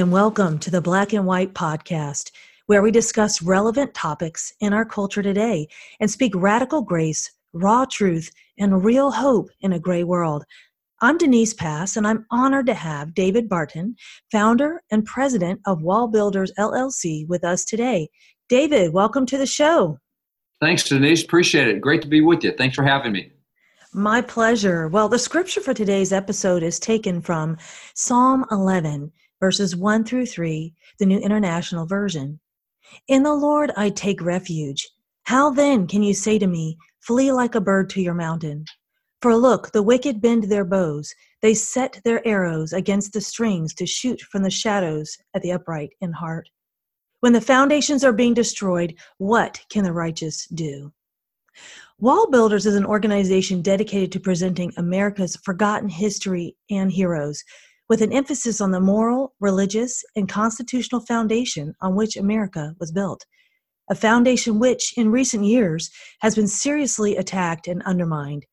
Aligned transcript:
and 0.00 0.10
welcome 0.10 0.58
to 0.58 0.70
the 0.70 0.80
Black 0.80 1.12
and 1.12 1.26
White 1.26 1.52
Podcast, 1.52 2.30
where 2.64 2.80
we 2.80 2.90
discuss 2.90 3.42
relevant 3.42 3.92
topics 3.92 4.50
in 4.60 4.72
our 4.72 4.86
culture 4.86 5.22
today 5.22 5.68
and 6.00 6.10
speak 6.10 6.32
radical 6.34 6.80
grace, 6.80 7.30
raw 7.52 7.84
truth, 7.84 8.30
and 8.58 8.82
real 8.82 9.10
hope 9.10 9.50
in 9.60 9.74
a 9.74 9.78
gray 9.78 10.02
world. 10.02 10.42
I'm 11.02 11.18
Denise 11.18 11.52
Pass, 11.52 11.98
and 11.98 12.06
I'm 12.06 12.24
honored 12.30 12.64
to 12.68 12.72
have 12.72 13.14
David 13.14 13.46
Barton, 13.46 13.94
founder 14.32 14.80
and 14.90 15.04
president 15.04 15.60
of 15.66 15.82
Wall 15.82 16.08
Builders 16.08 16.50
LLC, 16.58 17.28
with 17.28 17.44
us 17.44 17.66
today. 17.66 18.08
David, 18.48 18.94
welcome 18.94 19.26
to 19.26 19.36
the 19.36 19.44
show. 19.44 19.98
Thanks, 20.62 20.84
Denise. 20.84 21.22
Appreciate 21.22 21.68
it. 21.68 21.82
Great 21.82 22.00
to 22.00 22.08
be 22.08 22.22
with 22.22 22.42
you. 22.42 22.52
Thanks 22.52 22.74
for 22.74 22.84
having 22.84 23.12
me. 23.12 23.32
My 23.92 24.22
pleasure. 24.22 24.88
Well, 24.88 25.10
the 25.10 25.18
scripture 25.18 25.60
for 25.60 25.74
today's 25.74 26.10
episode 26.10 26.62
is 26.62 26.78
taken 26.78 27.20
from 27.20 27.58
Psalm 27.94 28.46
11, 28.50 29.12
verses 29.40 29.74
1 29.74 30.04
through 30.04 30.26
3, 30.26 30.72
the 30.98 31.06
New 31.06 31.18
International 31.18 31.86
Version. 31.86 32.38
In 33.08 33.22
the 33.22 33.34
Lord 33.34 33.72
I 33.76 33.90
take 33.90 34.22
refuge. 34.22 34.88
How 35.24 35.50
then 35.50 35.86
can 35.86 36.02
you 36.02 36.14
say 36.14 36.38
to 36.38 36.46
me, 36.46 36.76
Flee 37.00 37.32
like 37.32 37.54
a 37.54 37.60
bird 37.60 37.88
to 37.90 38.02
your 38.02 38.14
mountain? 38.14 38.66
For 39.22 39.36
look, 39.36 39.72
the 39.72 39.82
wicked 39.82 40.20
bend 40.20 40.44
their 40.44 40.64
bows, 40.64 41.14
they 41.42 41.54
set 41.54 42.00
their 42.04 42.26
arrows 42.26 42.72
against 42.72 43.12
the 43.12 43.20
strings 43.20 43.74
to 43.74 43.86
shoot 43.86 44.20
from 44.20 44.42
the 44.42 44.50
shadows 44.50 45.16
at 45.34 45.42
the 45.42 45.52
upright 45.52 45.90
in 46.00 46.12
heart. 46.12 46.48
When 47.20 47.32
the 47.32 47.40
foundations 47.40 48.02
are 48.02 48.12
being 48.12 48.34
destroyed, 48.34 48.94
what 49.18 49.60
can 49.70 49.84
the 49.84 49.92
righteous 49.92 50.46
do? 50.48 50.92
Wall 51.98 52.30
Builders 52.30 52.64
is 52.64 52.76
an 52.76 52.86
organization 52.86 53.60
dedicated 53.60 54.10
to 54.12 54.20
presenting 54.20 54.72
America's 54.78 55.36
forgotten 55.36 55.90
history 55.90 56.56
and 56.70 56.90
heroes, 56.90 57.44
with 57.90 58.00
an 58.00 58.12
emphasis 58.12 58.60
on 58.60 58.70
the 58.70 58.80
moral, 58.80 59.34
religious, 59.40 60.04
and 60.14 60.28
constitutional 60.28 61.00
foundation 61.00 61.74
on 61.82 61.96
which 61.96 62.16
America 62.16 62.72
was 62.78 62.92
built. 62.92 63.26
A 63.90 63.96
foundation 63.96 64.60
which, 64.60 64.94
in 64.96 65.10
recent 65.10 65.44
years, 65.44 65.90
has 66.20 66.36
been 66.36 66.46
seriously 66.46 67.16
attacked 67.16 67.66
and 67.66 67.82
undermined. 67.82 68.46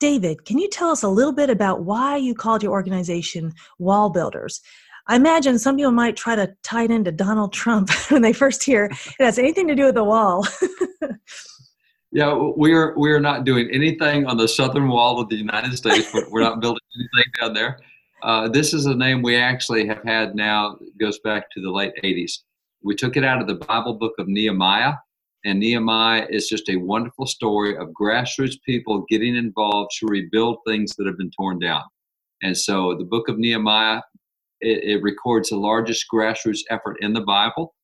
David, 0.00 0.46
can 0.46 0.56
you 0.56 0.70
tell 0.70 0.88
us 0.88 1.02
a 1.02 1.08
little 1.08 1.34
bit 1.34 1.50
about 1.50 1.84
why 1.84 2.16
you 2.16 2.34
called 2.34 2.62
your 2.62 2.72
organization 2.72 3.52
Wall 3.78 4.08
Builders? 4.08 4.62
I 5.06 5.16
imagine 5.16 5.58
some 5.58 5.76
people 5.76 5.92
might 5.92 6.16
try 6.16 6.34
to 6.34 6.54
tie 6.62 6.84
it 6.84 6.90
into 6.90 7.12
Donald 7.12 7.52
Trump 7.52 7.90
when 8.08 8.22
they 8.22 8.32
first 8.32 8.64
hear 8.64 8.86
it 8.86 9.22
has 9.22 9.38
anything 9.38 9.68
to 9.68 9.74
do 9.74 9.84
with 9.84 9.96
the 9.96 10.04
wall. 10.04 10.46
Yeah, 12.14 12.34
we 12.34 12.74
are 12.74 12.94
we 12.98 13.10
are 13.10 13.20
not 13.20 13.44
doing 13.44 13.70
anything 13.72 14.26
on 14.26 14.36
the 14.36 14.46
southern 14.46 14.88
wall 14.88 15.18
of 15.18 15.30
the 15.30 15.36
United 15.36 15.74
States. 15.74 16.12
We're, 16.12 16.28
we're 16.28 16.42
not 16.42 16.60
building 16.60 16.82
anything 16.94 17.32
down 17.40 17.54
there. 17.54 17.80
Uh, 18.22 18.48
this 18.48 18.72
is 18.72 18.86
a 18.86 18.94
name 18.94 19.20
we 19.20 19.36
actually 19.36 19.86
have 19.86 20.02
had 20.04 20.36
now 20.36 20.76
goes 21.00 21.18
back 21.20 21.50
to 21.50 21.60
the 21.60 21.70
late 21.70 21.92
80s. 22.04 22.32
We 22.82 22.94
took 22.94 23.16
it 23.16 23.24
out 23.24 23.40
of 23.40 23.48
the 23.48 23.64
Bible 23.66 23.94
book 23.94 24.12
of 24.18 24.28
Nehemiah, 24.28 24.94
and 25.44 25.58
Nehemiah 25.58 26.26
is 26.30 26.48
just 26.48 26.68
a 26.68 26.76
wonderful 26.76 27.26
story 27.26 27.76
of 27.76 27.88
grassroots 27.88 28.56
people 28.64 29.04
getting 29.08 29.34
involved 29.34 29.90
to 29.98 30.06
rebuild 30.06 30.58
things 30.66 30.94
that 30.96 31.06
have 31.06 31.18
been 31.18 31.32
torn 31.36 31.58
down. 31.58 31.82
And 32.42 32.56
so 32.56 32.94
the 32.96 33.04
book 33.04 33.28
of 33.28 33.38
Nehemiah 33.38 34.02
it, 34.60 34.84
it 34.84 35.02
records 35.02 35.50
the 35.50 35.56
largest 35.56 36.06
grassroots 36.12 36.60
effort 36.70 36.96
in 37.00 37.12
the 37.12 37.20
Bible 37.20 37.74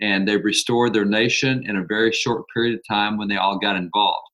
and 0.00 0.26
they 0.26 0.36
restored 0.36 0.92
their 0.92 1.04
nation 1.04 1.68
in 1.68 1.76
a 1.76 1.84
very 1.84 2.12
short 2.12 2.44
period 2.54 2.74
of 2.74 2.80
time 2.88 3.18
when 3.18 3.26
they 3.26 3.36
all 3.36 3.58
got 3.58 3.74
involved 3.74 4.28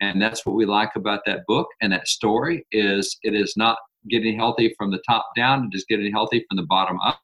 and 0.00 0.20
that's 0.20 0.44
what 0.44 0.56
we 0.56 0.66
like 0.66 0.90
about 0.96 1.20
that 1.24 1.44
book 1.46 1.68
and 1.80 1.92
that 1.92 2.08
story 2.08 2.66
is 2.72 3.16
it 3.22 3.34
is 3.34 3.54
not 3.56 3.78
getting 4.10 4.36
healthy 4.36 4.74
from 4.76 4.90
the 4.90 5.02
top 5.08 5.26
down 5.36 5.68
it 5.72 5.76
is 5.76 5.84
getting 5.88 6.12
healthy 6.12 6.44
from 6.48 6.56
the 6.56 6.66
bottom 6.68 6.98
up 7.00 7.20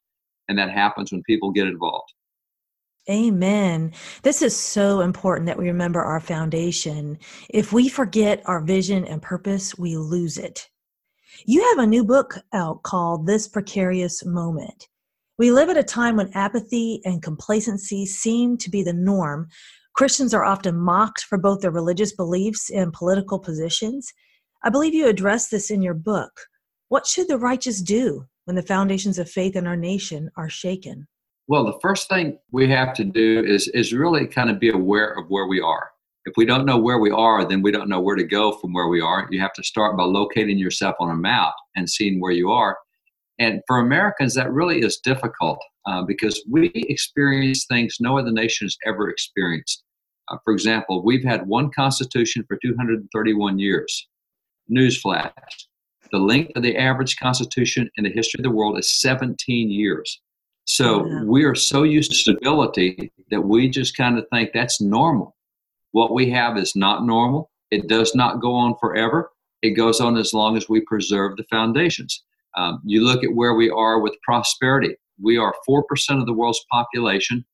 and 0.49 0.59
that 0.59 0.71
happens 0.71 1.13
when 1.13 1.23
people 1.23 1.51
get 1.51 1.67
involved 1.67 2.13
Amen. 3.11 3.93
This 4.23 4.43
is 4.43 4.57
so 4.57 5.01
important 5.01 5.47
that 5.47 5.59
we 5.59 5.67
remember 5.67 6.01
our 6.01 6.21
foundation. 6.21 7.19
If 7.51 7.73
we 7.73 7.89
forget 7.89 8.43
our 8.45 8.61
vision 8.61 9.05
and 9.05 9.21
purpose, 9.21 9.77
we 9.77 9.97
lose 9.97 10.39
it. 10.39 10.69
You 11.45 11.69
have 11.71 11.79
a 11.79 11.87
new 11.87 12.05
book 12.05 12.39
out 12.53 12.85
called 12.85 13.27
This 13.27 13.49
Precarious 13.49 14.25
Moment. 14.25 14.87
We 15.37 15.51
live 15.51 15.69
at 15.69 15.77
a 15.77 15.83
time 15.83 16.17
when 16.17 16.31
apathy 16.35 17.01
and 17.05 17.23
complacency 17.23 18.07
seem 18.07 18.57
to 18.59 18.71
be 18.71 18.85
the 18.85 18.93
norm. 18.93 19.49
Christians 19.95 20.33
are 20.33 20.45
often 20.45 20.77
mocked 20.77 21.23
for 21.23 21.39
both 21.39 21.61
their 21.61 21.73
religious 21.73 22.15
beliefs 22.15 22.71
and 22.71 22.93
political 22.93 23.41
positions. 23.41 24.13
I 24.63 24.71
believe 24.71 24.95
you 24.95 25.09
address 25.09 25.49
this 25.49 25.73
in 25.73 25.83
your 25.83 25.95
book. 25.95 26.31
What 26.93 27.07
should 27.07 27.29
the 27.29 27.39
righteous 27.39 27.81
do 27.81 28.27
when 28.45 28.55
the 28.55 28.63
foundations 28.63 29.19
of 29.19 29.31
faith 29.31 29.57
in 29.57 29.67
our 29.67 29.79
nation 29.79 30.31
are 30.37 30.51
shaken? 30.51 31.09
Well, 31.49 31.65
the 31.65 31.79
first 31.81 32.07
thing 32.07 32.39
we 32.51 32.69
have 32.69 32.93
to 32.93 33.03
do 33.03 33.43
is, 33.47 33.67
is 33.69 33.95
really 33.95 34.27
kind 34.27 34.51
of 34.51 34.61
be 34.61 34.69
aware 34.69 35.19
of 35.19 35.25
where 35.31 35.47
we 35.47 35.59
are. 35.59 35.89
If 36.27 36.35
we 36.37 36.45
don't 36.45 36.67
know 36.67 36.77
where 36.77 36.99
we 36.99 37.11
are, 37.11 37.49
then 37.49 37.63
we 37.63 37.73
don't 37.73 37.89
know 37.89 38.03
where 38.03 38.17
to 38.17 38.25
go 38.25 38.53
from 38.53 38.75
where 38.75 38.89
we 38.89 39.01
are. 39.01 39.27
You 39.31 39.41
have 39.41 39.55
to 39.55 39.63
start 39.63 39.97
by 39.97 40.03
locating 40.03 40.59
yourself 40.59 40.95
on 41.01 41.09
a 41.09 41.17
map 41.17 41.55
and 41.77 41.89
seeing 41.89 42.21
where 42.21 42.31
you 42.31 42.51
are. 42.51 42.77
And 43.39 43.63
for 43.67 43.79
Americans, 43.79 44.35
that 44.35 44.53
really 44.53 44.81
is 44.81 44.99
difficult 44.99 45.61
uh, 45.87 46.03
because 46.03 46.45
we 46.47 46.73
experience 46.75 47.65
things 47.65 47.97
no 48.01 48.19
other 48.19 48.33
nation 48.33 48.67
has 48.67 48.77
ever 48.85 49.09
experienced. 49.09 49.83
Uh, 50.29 50.37
for 50.45 50.53
example, 50.53 51.03
we've 51.03 51.25
had 51.25 51.47
one 51.47 51.71
constitution 51.71 52.45
for 52.47 52.59
231 52.63 53.59
years. 53.59 54.09
Newsflash 54.71 55.33
the 56.13 56.19
length 56.19 56.53
of 56.55 56.63
the 56.63 56.77
average 56.77 57.17
constitution 57.17 57.91
in 57.97 58.05
the 58.05 58.11
history 58.11 58.39
of 58.39 58.45
the 58.45 58.51
world 58.51 58.79
is 58.79 59.01
17 59.01 59.71
years. 59.71 60.21
So 60.65 61.07
yeah. 61.07 61.25
we 61.25 61.45
are 61.45 61.55
so 61.55 61.83
used 61.83 62.11
to 62.13 62.17
stability 62.17 63.11
that 63.31 63.41
we 63.41 63.69
just 63.69 63.97
kind 63.97 64.19
of 64.19 64.27
think 64.31 64.51
that's 64.53 64.81
normal. 64.81 65.35
What 65.91 66.15
we 66.15 66.31
have 66.31 66.57
is 66.57 66.77
not 66.77 67.05
normal. 67.05 67.51
It 67.71 67.89
does 67.89 68.15
not 68.15 68.41
go 68.41 68.55
on 68.55 68.77
forever. 68.79 69.31
It 69.63 69.71
goes 69.71 70.01
on 70.01 70.17
as 70.17 70.33
long 70.33 70.57
as 70.57 70.69
we 70.69 70.81
preserve 70.83 71.37
the 71.37 71.45
foundations. 71.45 72.23
Um, 72.57 72.81
you 72.85 73.05
look 73.05 73.25
at 73.25 73.35
where 73.35 73.55
we 73.55 73.71
are 73.71 74.01
with 74.01 74.15
prosperity. 74.23 74.95
We 75.21 75.39
are 75.39 75.55
4% 75.69 75.83
of 76.21 76.27
the 76.27 76.33
world's 76.33 76.65
population. 76.71 77.45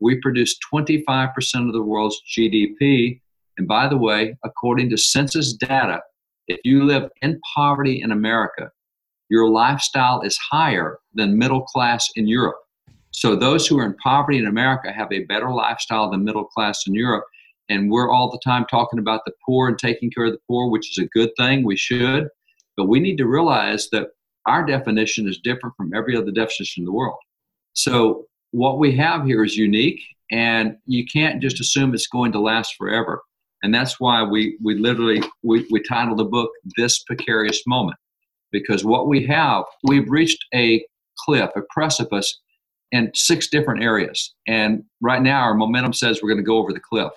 We 0.00 0.20
produce 0.20 0.56
25% 0.72 1.30
of 1.66 1.72
the 1.72 1.82
world's 1.82 2.20
GDP. 2.36 3.20
And 3.58 3.68
by 3.68 3.88
the 3.88 3.96
way, 3.96 4.36
according 4.44 4.90
to 4.90 4.96
census 4.96 5.54
data, 5.54 6.00
if 6.48 6.60
you 6.64 6.84
live 6.84 7.10
in 7.22 7.40
poverty 7.54 8.02
in 8.02 8.12
America, 8.12 8.70
your 9.28 9.48
lifestyle 9.48 10.20
is 10.20 10.38
higher 10.38 10.98
than 11.14 11.38
middle 11.38 11.62
class 11.62 12.08
in 12.16 12.26
Europe. 12.28 12.58
So 13.10 13.34
those 13.34 13.66
who 13.66 13.78
are 13.78 13.86
in 13.86 13.94
poverty 13.94 14.38
in 14.38 14.46
America 14.46 14.92
have 14.92 15.10
a 15.10 15.24
better 15.24 15.50
lifestyle 15.50 16.10
than 16.10 16.24
middle 16.24 16.44
class 16.44 16.86
in 16.86 16.94
Europe. 16.94 17.24
And 17.68 17.90
we're 17.90 18.10
all 18.10 18.30
the 18.30 18.40
time 18.44 18.66
talking 18.70 18.98
about 18.98 19.22
the 19.24 19.32
poor 19.44 19.68
and 19.68 19.78
taking 19.78 20.10
care 20.10 20.26
of 20.26 20.32
the 20.32 20.40
poor, 20.46 20.70
which 20.70 20.90
is 20.90 21.02
a 21.02 21.08
good 21.08 21.30
thing. 21.36 21.64
We 21.64 21.76
should. 21.76 22.28
But 22.76 22.88
we 22.88 23.00
need 23.00 23.16
to 23.16 23.26
realize 23.26 23.88
that 23.90 24.08
our 24.46 24.64
definition 24.64 25.26
is 25.26 25.38
different 25.38 25.74
from 25.76 25.94
every 25.94 26.16
other 26.16 26.30
definition 26.30 26.82
in 26.82 26.84
the 26.84 26.92
world. 26.92 27.18
So 27.72 28.26
what 28.52 28.78
we 28.78 28.94
have 28.96 29.24
here 29.24 29.42
is 29.42 29.56
unique, 29.56 30.00
and 30.30 30.76
you 30.86 31.04
can't 31.06 31.42
just 31.42 31.60
assume 31.60 31.94
it's 31.94 32.06
going 32.06 32.32
to 32.32 32.40
last 32.40 32.74
forever. 32.76 33.22
And 33.62 33.74
that's 33.74 33.98
why 33.98 34.22
we, 34.22 34.58
we 34.62 34.76
literally 34.76 35.22
we, 35.42 35.66
we 35.70 35.80
titled 35.82 36.18
the 36.18 36.24
book 36.24 36.50
This 36.76 37.02
Precarious 37.02 37.62
Moment. 37.66 37.96
Because 38.52 38.84
what 38.84 39.08
we 39.08 39.26
have, 39.26 39.64
we've 39.82 40.08
reached 40.08 40.44
a 40.54 40.84
cliff, 41.18 41.50
a 41.56 41.62
precipice 41.70 42.40
in 42.92 43.10
six 43.14 43.48
different 43.48 43.82
areas. 43.82 44.34
And 44.46 44.84
right 45.00 45.22
now 45.22 45.40
our 45.40 45.54
momentum 45.54 45.92
says 45.92 46.20
we're 46.22 46.28
going 46.28 46.44
to 46.44 46.44
go 46.44 46.58
over 46.58 46.72
the 46.72 46.80
cliff. 46.80 47.10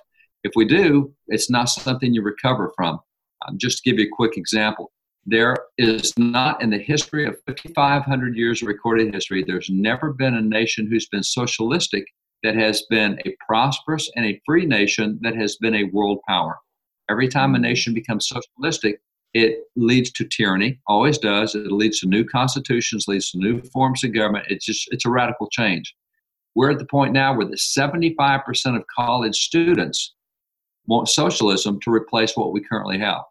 If 0.43 0.53
we 0.55 0.65
do, 0.65 1.13
it's 1.27 1.49
not 1.49 1.69
something 1.69 2.13
you 2.13 2.21
recover 2.21 2.71
from. 2.75 2.99
Um, 3.47 3.57
just 3.57 3.83
to 3.83 3.89
give 3.89 3.99
you 3.99 4.05
a 4.05 4.15
quick 4.15 4.37
example, 4.37 4.91
there 5.25 5.55
is 5.77 6.13
not 6.17 6.61
in 6.61 6.69
the 6.69 6.77
history 6.77 7.27
of 7.27 7.37
5,500 7.45 8.35
years 8.35 8.61
of 8.61 8.67
recorded 8.67 9.13
history, 9.13 9.43
there's 9.43 9.69
never 9.69 10.13
been 10.13 10.35
a 10.35 10.41
nation 10.41 10.87
who's 10.87 11.07
been 11.07 11.23
socialistic 11.23 12.05
that 12.43 12.55
has 12.55 12.83
been 12.89 13.19
a 13.25 13.35
prosperous 13.45 14.09
and 14.15 14.25
a 14.25 14.41
free 14.45 14.65
nation 14.65 15.19
that 15.21 15.35
has 15.35 15.57
been 15.57 15.75
a 15.75 15.83
world 15.85 16.19
power. 16.27 16.57
Every 17.09 17.27
time 17.27 17.53
a 17.53 17.57
mm-hmm. 17.57 17.63
nation 17.63 17.93
becomes 17.93 18.29
socialistic, 18.29 19.01
it 19.33 19.59
leads 19.75 20.11
to 20.13 20.25
tyranny, 20.25 20.79
always 20.87 21.17
does. 21.17 21.53
It 21.53 21.71
leads 21.71 21.99
to 21.99 22.07
new 22.07 22.23
constitutions, 22.23 23.07
leads 23.07 23.31
to 23.31 23.37
new 23.37 23.61
forms 23.61 24.03
of 24.03 24.13
government. 24.13 24.47
It's 24.49 24.65
just, 24.65 24.87
it's 24.91 25.05
a 25.05 25.09
radical 25.09 25.47
change. 25.49 25.95
We're 26.55 26.71
at 26.71 26.79
the 26.79 26.85
point 26.85 27.13
now 27.13 27.35
where 27.35 27.45
the 27.45 27.55
75% 27.55 28.75
of 28.75 28.83
college 28.95 29.35
students 29.35 30.15
want 30.87 31.09
socialism 31.09 31.79
to 31.81 31.91
replace 31.91 32.35
what 32.35 32.51
we 32.51 32.61
currently 32.61 32.97
have. 32.99 33.21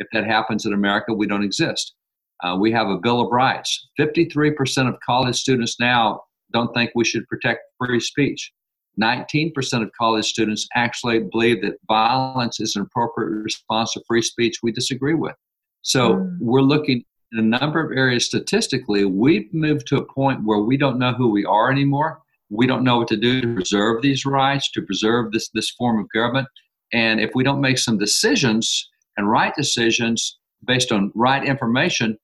If 0.00 0.08
that 0.12 0.24
happens 0.24 0.66
in 0.66 0.72
America, 0.72 1.14
we 1.14 1.28
don't 1.28 1.44
exist. 1.44 1.94
Uh, 2.42 2.56
we 2.58 2.72
have 2.72 2.88
a 2.88 2.98
Bill 2.98 3.20
of 3.20 3.30
Rights. 3.30 3.88
53% 3.98 4.88
of 4.88 4.98
college 5.06 5.36
students 5.36 5.78
now 5.78 6.22
don't 6.52 6.72
think 6.74 6.90
we 6.94 7.04
should 7.04 7.26
protect 7.26 7.60
free 7.78 8.00
speech. 8.00 8.52
19% 9.00 9.82
of 9.82 9.90
college 9.98 10.26
students 10.26 10.68
actually 10.74 11.20
believe 11.20 11.62
that 11.62 11.74
violence 11.88 12.60
is 12.60 12.76
an 12.76 12.82
appropriate 12.82 13.42
response 13.42 13.92
to 13.92 14.02
free 14.06 14.22
speech 14.22 14.58
we 14.62 14.70
disagree 14.70 15.14
with. 15.14 15.34
So 15.82 16.14
mm. 16.14 16.36
we're 16.40 16.60
looking 16.60 17.04
in 17.32 17.38
a 17.40 17.58
number 17.58 17.84
of 17.84 17.96
areas 17.96 18.26
statistically, 18.26 19.04
we've 19.04 19.52
moved 19.52 19.88
to 19.88 19.96
a 19.96 20.04
point 20.04 20.44
where 20.44 20.60
we 20.60 20.76
don't 20.76 20.98
know 20.98 21.12
who 21.12 21.28
we 21.30 21.44
are 21.44 21.70
anymore. 21.70 22.20
We 22.48 22.66
don't 22.66 22.84
know 22.84 22.98
what 22.98 23.08
to 23.08 23.16
do 23.16 23.40
to 23.40 23.54
preserve 23.54 24.02
these 24.02 24.24
rights, 24.24 24.70
to 24.72 24.82
preserve 24.82 25.32
this, 25.32 25.48
this 25.48 25.70
form 25.70 25.98
of 25.98 26.08
government. 26.14 26.46
And 26.92 27.20
if 27.20 27.32
we 27.34 27.42
don't 27.42 27.60
make 27.60 27.78
some 27.78 27.98
decisions 27.98 28.88
and 29.16 29.28
right 29.28 29.52
decisions 29.56 30.38
based 30.64 30.92
on 30.92 31.10
right 31.14 31.44
information, 31.44 32.16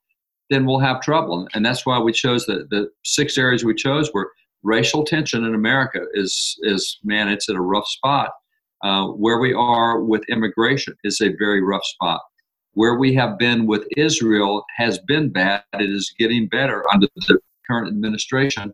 then 0.50 0.66
we'll 0.66 0.80
have 0.80 1.00
trouble. 1.00 1.48
And 1.54 1.64
that's 1.64 1.86
why 1.86 1.98
we 1.98 2.12
chose 2.12 2.44
the, 2.44 2.66
the 2.70 2.90
six 3.04 3.38
areas 3.38 3.64
we 3.64 3.74
chose 3.74 4.12
were 4.12 4.30
racial 4.62 5.04
tension 5.04 5.44
in 5.44 5.54
America 5.54 6.00
is, 6.12 6.56
is 6.62 6.98
man, 7.02 7.28
it's 7.28 7.48
at 7.48 7.56
a 7.56 7.60
rough 7.60 7.86
spot. 7.86 8.32
Uh, 8.82 9.08
where 9.08 9.38
we 9.38 9.52
are 9.52 10.02
with 10.02 10.22
immigration 10.28 10.94
is 11.04 11.20
a 11.20 11.34
very 11.38 11.62
rough 11.62 11.84
spot. 11.84 12.20
Where 12.72 12.96
we 12.96 13.14
have 13.14 13.38
been 13.38 13.66
with 13.66 13.86
Israel 13.96 14.64
has 14.76 14.98
been 15.06 15.30
bad. 15.30 15.62
It 15.74 15.90
is 15.90 16.14
getting 16.18 16.48
better 16.48 16.84
under 16.92 17.06
the 17.14 17.38
current 17.66 17.88
administration. 17.88 18.72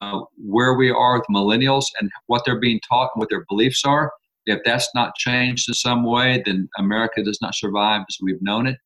Uh, 0.00 0.20
where 0.36 0.74
we 0.74 0.90
are 0.90 1.18
with 1.18 1.26
millennials 1.30 1.84
and 2.00 2.10
what 2.26 2.42
they're 2.44 2.60
being 2.60 2.80
taught 2.86 3.10
and 3.14 3.20
what 3.20 3.30
their 3.30 3.44
beliefs 3.48 3.84
are, 3.86 4.12
if 4.44 4.60
that's 4.64 4.88
not 4.94 5.14
changed 5.14 5.68
in 5.68 5.74
some 5.74 6.04
way, 6.04 6.42
then 6.44 6.68
America 6.76 7.22
does 7.22 7.38
not 7.40 7.54
survive 7.54 8.02
as 8.08 8.18
we've 8.20 8.42
known 8.42 8.66
it. 8.66 8.76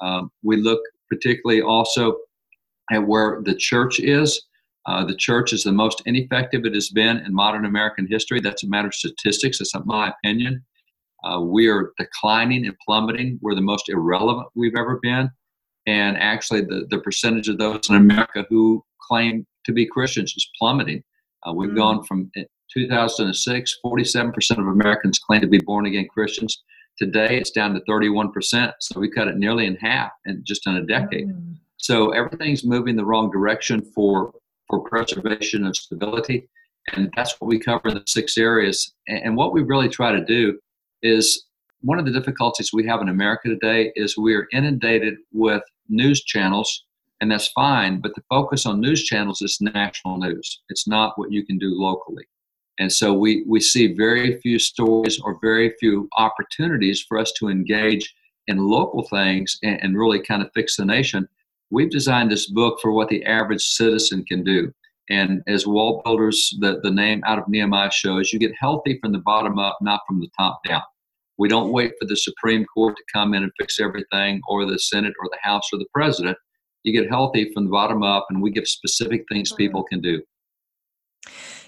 Um, 0.00 0.30
we 0.42 0.56
look 0.56 0.80
particularly 1.08 1.62
also 1.62 2.16
at 2.92 3.06
where 3.06 3.40
the 3.44 3.54
church 3.54 4.00
is. 4.00 4.40
Uh, 4.86 5.04
the 5.04 5.16
church 5.16 5.52
is 5.52 5.64
the 5.64 5.72
most 5.72 6.00
ineffective 6.06 6.64
it 6.64 6.74
has 6.74 6.90
been 6.90 7.18
in 7.18 7.34
modern 7.34 7.64
American 7.64 8.06
history. 8.08 8.40
That's 8.40 8.62
a 8.62 8.68
matter 8.68 8.88
of 8.88 8.94
statistics. 8.94 9.58
That's 9.58 9.74
not 9.74 9.86
my 9.86 10.12
opinion. 10.12 10.64
Uh, 11.24 11.40
we 11.40 11.68
are 11.68 11.92
declining 11.98 12.66
and 12.66 12.76
plummeting. 12.86 13.38
We're 13.42 13.56
the 13.56 13.60
most 13.60 13.88
irrelevant 13.88 14.48
we've 14.54 14.76
ever 14.76 15.00
been. 15.02 15.28
And 15.86 16.16
actually, 16.18 16.62
the, 16.62 16.86
the 16.90 16.98
percentage 16.98 17.48
of 17.48 17.58
those 17.58 17.88
in 17.88 17.96
America 17.96 18.44
who 18.48 18.84
claim 19.00 19.46
to 19.64 19.72
be 19.72 19.86
Christians 19.86 20.34
is 20.36 20.48
plummeting. 20.58 21.02
Uh, 21.46 21.52
we've 21.52 21.70
mm. 21.70 21.76
gone 21.76 22.04
from 22.04 22.30
2006, 22.72 23.78
47% 23.84 24.50
of 24.58 24.66
Americans 24.66 25.18
claim 25.18 25.40
to 25.40 25.46
be 25.46 25.58
born 25.58 25.86
again 25.86 26.06
Christians. 26.12 26.62
Today, 26.98 27.38
it's 27.38 27.50
down 27.50 27.74
to 27.74 27.80
31%. 27.80 28.72
So 28.80 29.00
we 29.00 29.10
cut 29.10 29.28
it 29.28 29.36
nearly 29.36 29.66
in 29.66 29.76
half 29.76 30.10
in 30.24 30.42
just 30.44 30.66
in 30.66 30.76
a 30.76 30.86
decade. 30.86 31.28
Mm. 31.28 31.56
So 31.76 32.10
everything's 32.10 32.64
moving 32.64 32.96
the 32.96 33.04
wrong 33.04 33.30
direction 33.30 33.82
for, 33.82 34.32
for 34.68 34.80
preservation 34.80 35.66
of 35.66 35.76
stability. 35.76 36.48
And 36.94 37.10
that's 37.16 37.40
what 37.40 37.48
we 37.48 37.58
cover 37.58 37.88
in 37.88 37.94
the 37.94 38.04
six 38.06 38.38
areas. 38.38 38.94
And 39.08 39.36
what 39.36 39.52
we 39.52 39.62
really 39.62 39.88
try 39.88 40.12
to 40.12 40.24
do 40.24 40.58
is 41.02 41.46
one 41.80 41.98
of 41.98 42.04
the 42.04 42.12
difficulties 42.12 42.70
we 42.72 42.86
have 42.86 43.00
in 43.02 43.08
America 43.08 43.48
today 43.48 43.92
is 43.94 44.16
we're 44.16 44.48
inundated 44.52 45.14
with 45.32 45.62
news 45.88 46.22
channels, 46.24 46.84
and 47.20 47.30
that's 47.30 47.48
fine, 47.48 48.00
but 48.00 48.14
the 48.14 48.22
focus 48.28 48.66
on 48.66 48.80
news 48.80 49.04
channels 49.04 49.42
is 49.42 49.58
national 49.60 50.18
news. 50.18 50.62
It's 50.68 50.88
not 50.88 51.12
what 51.16 51.32
you 51.32 51.44
can 51.44 51.58
do 51.58 51.70
locally. 51.72 52.24
And 52.78 52.92
so 52.92 53.14
we, 53.14 53.44
we 53.46 53.60
see 53.60 53.94
very 53.94 54.38
few 54.40 54.58
stories 54.58 55.18
or 55.20 55.38
very 55.40 55.74
few 55.80 56.08
opportunities 56.18 57.02
for 57.02 57.18
us 57.18 57.32
to 57.38 57.48
engage 57.48 58.14
in 58.48 58.58
local 58.58 59.02
things 59.04 59.58
and, 59.62 59.82
and 59.82 59.98
really 59.98 60.20
kind 60.20 60.42
of 60.42 60.50
fix 60.54 60.76
the 60.76 60.84
nation. 60.84 61.28
We've 61.70 61.90
designed 61.90 62.30
this 62.30 62.50
book 62.50 62.78
for 62.80 62.92
what 62.92 63.08
the 63.08 63.24
average 63.24 63.62
citizen 63.62 64.24
can 64.24 64.44
do. 64.44 64.72
And 65.08 65.42
as 65.46 65.66
wall 65.66 66.02
builders, 66.04 66.54
the, 66.60 66.80
the 66.82 66.90
name 66.90 67.22
out 67.26 67.38
of 67.38 67.48
Nehemiah 67.48 67.90
shows, 67.90 68.32
you 68.32 68.38
get 68.38 68.52
healthy 68.58 68.98
from 69.00 69.12
the 69.12 69.20
bottom 69.20 69.58
up, 69.58 69.78
not 69.80 70.00
from 70.06 70.20
the 70.20 70.28
top 70.36 70.60
down. 70.64 70.82
We 71.38 71.48
don't 71.48 71.72
wait 71.72 71.92
for 72.00 72.06
the 72.06 72.16
Supreme 72.16 72.64
Court 72.64 72.96
to 72.96 73.02
come 73.12 73.34
in 73.34 73.42
and 73.42 73.52
fix 73.58 73.78
everything, 73.78 74.40
or 74.48 74.64
the 74.64 74.78
Senate, 74.78 75.12
or 75.20 75.28
the 75.30 75.38
House, 75.42 75.68
or 75.72 75.78
the 75.78 75.86
President. 75.92 76.36
You 76.82 76.98
get 76.98 77.10
healthy 77.10 77.52
from 77.52 77.64
the 77.64 77.70
bottom 77.70 78.02
up, 78.02 78.26
and 78.30 78.40
we 78.40 78.50
give 78.50 78.66
specific 78.66 79.24
things 79.30 79.52
people 79.52 79.84
can 79.84 80.00
do. 80.00 80.22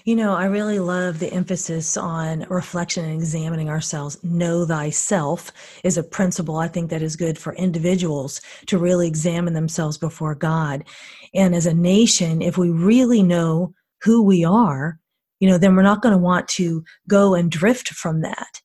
You 0.05 0.15
know, 0.15 0.33
I 0.33 0.45
really 0.45 0.79
love 0.79 1.19
the 1.19 1.31
emphasis 1.33 1.97
on 1.97 2.45
reflection 2.49 3.03
and 3.03 3.13
examining 3.13 3.69
ourselves. 3.69 4.17
Know 4.23 4.65
thyself 4.65 5.51
is 5.83 5.97
a 5.97 6.03
principle 6.03 6.57
I 6.57 6.67
think 6.67 6.89
that 6.89 7.01
is 7.01 7.15
good 7.15 7.37
for 7.37 7.53
individuals 7.55 8.39
to 8.67 8.77
really 8.77 9.07
examine 9.07 9.53
themselves 9.53 9.97
before 9.97 10.35
God. 10.35 10.85
And 11.33 11.53
as 11.53 11.65
a 11.65 11.73
nation, 11.73 12.41
if 12.41 12.57
we 12.57 12.69
really 12.69 13.21
know 13.21 13.73
who 14.01 14.23
we 14.23 14.45
are, 14.45 14.99
you 15.39 15.49
know, 15.49 15.57
then 15.57 15.75
we're 15.75 15.81
not 15.81 16.01
going 16.01 16.13
to 16.13 16.17
want 16.17 16.47
to 16.49 16.83
go 17.07 17.33
and 17.33 17.51
drift 17.51 17.89
from 17.89 18.21
that. 18.21 18.61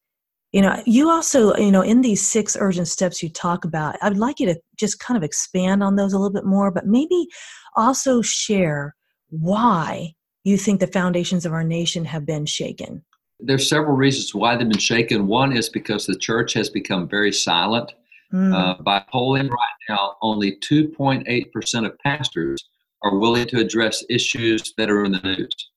You 0.53 0.63
know, 0.63 0.81
you 0.87 1.11
also, 1.11 1.57
you 1.57 1.73
know, 1.73 1.83
in 1.83 2.03
these 2.03 2.25
six 2.25 2.57
urgent 2.59 2.87
steps 2.87 3.23
you 3.23 3.29
talk 3.29 3.65
about, 3.65 3.97
I'd 4.03 4.17
like 4.17 4.39
you 4.39 4.47
to 4.47 4.61
just 4.77 5.01
kind 5.01 5.17
of 5.17 5.25
expand 5.25 5.83
on 5.83 5.97
those 5.97 6.13
a 6.13 6.19
little 6.19 6.33
bit 6.33 6.45
more, 6.45 6.71
but 6.71 6.87
maybe 6.87 7.27
also 7.75 8.23
share 8.23 8.95
why 9.31 10.15
you 10.45 10.57
think 10.59 10.81
the 10.81 10.87
foundations 10.87 11.47
of 11.47 11.53
our 11.53 11.65
nation 11.65 12.05
have 12.05 12.27
been 12.27 12.47
shaken? 12.47 13.03
There's 13.41 13.69
several 13.69 13.97
reasons 13.97 14.35
why 14.35 14.57
they've 14.57 14.69
been 14.69 14.79
shaken. 14.79 15.27
One 15.27 15.57
is 15.57 15.69
because 15.69 16.07
the 16.07 16.17
church 16.17 16.53
has 16.53 16.71
become 16.71 17.09
very 17.09 17.33
silent. 17.33 17.93
Mm. 18.33 18.55
Uh, 18.55 18.83
by 18.83 19.05
polling 19.11 19.49
right 19.49 19.77
now, 19.89 20.17
only 20.23 20.57
2.8% 20.57 21.87
of 21.87 21.99
pastors 21.99 22.65
are 23.03 23.19
willing 23.19 23.47
to 23.49 23.61
address 23.61 24.05
issues 24.09 24.73
that 24.77 24.91
are 24.91 25.05
in 25.05 25.13
the 25.13 25.21
news. 25.21 25.71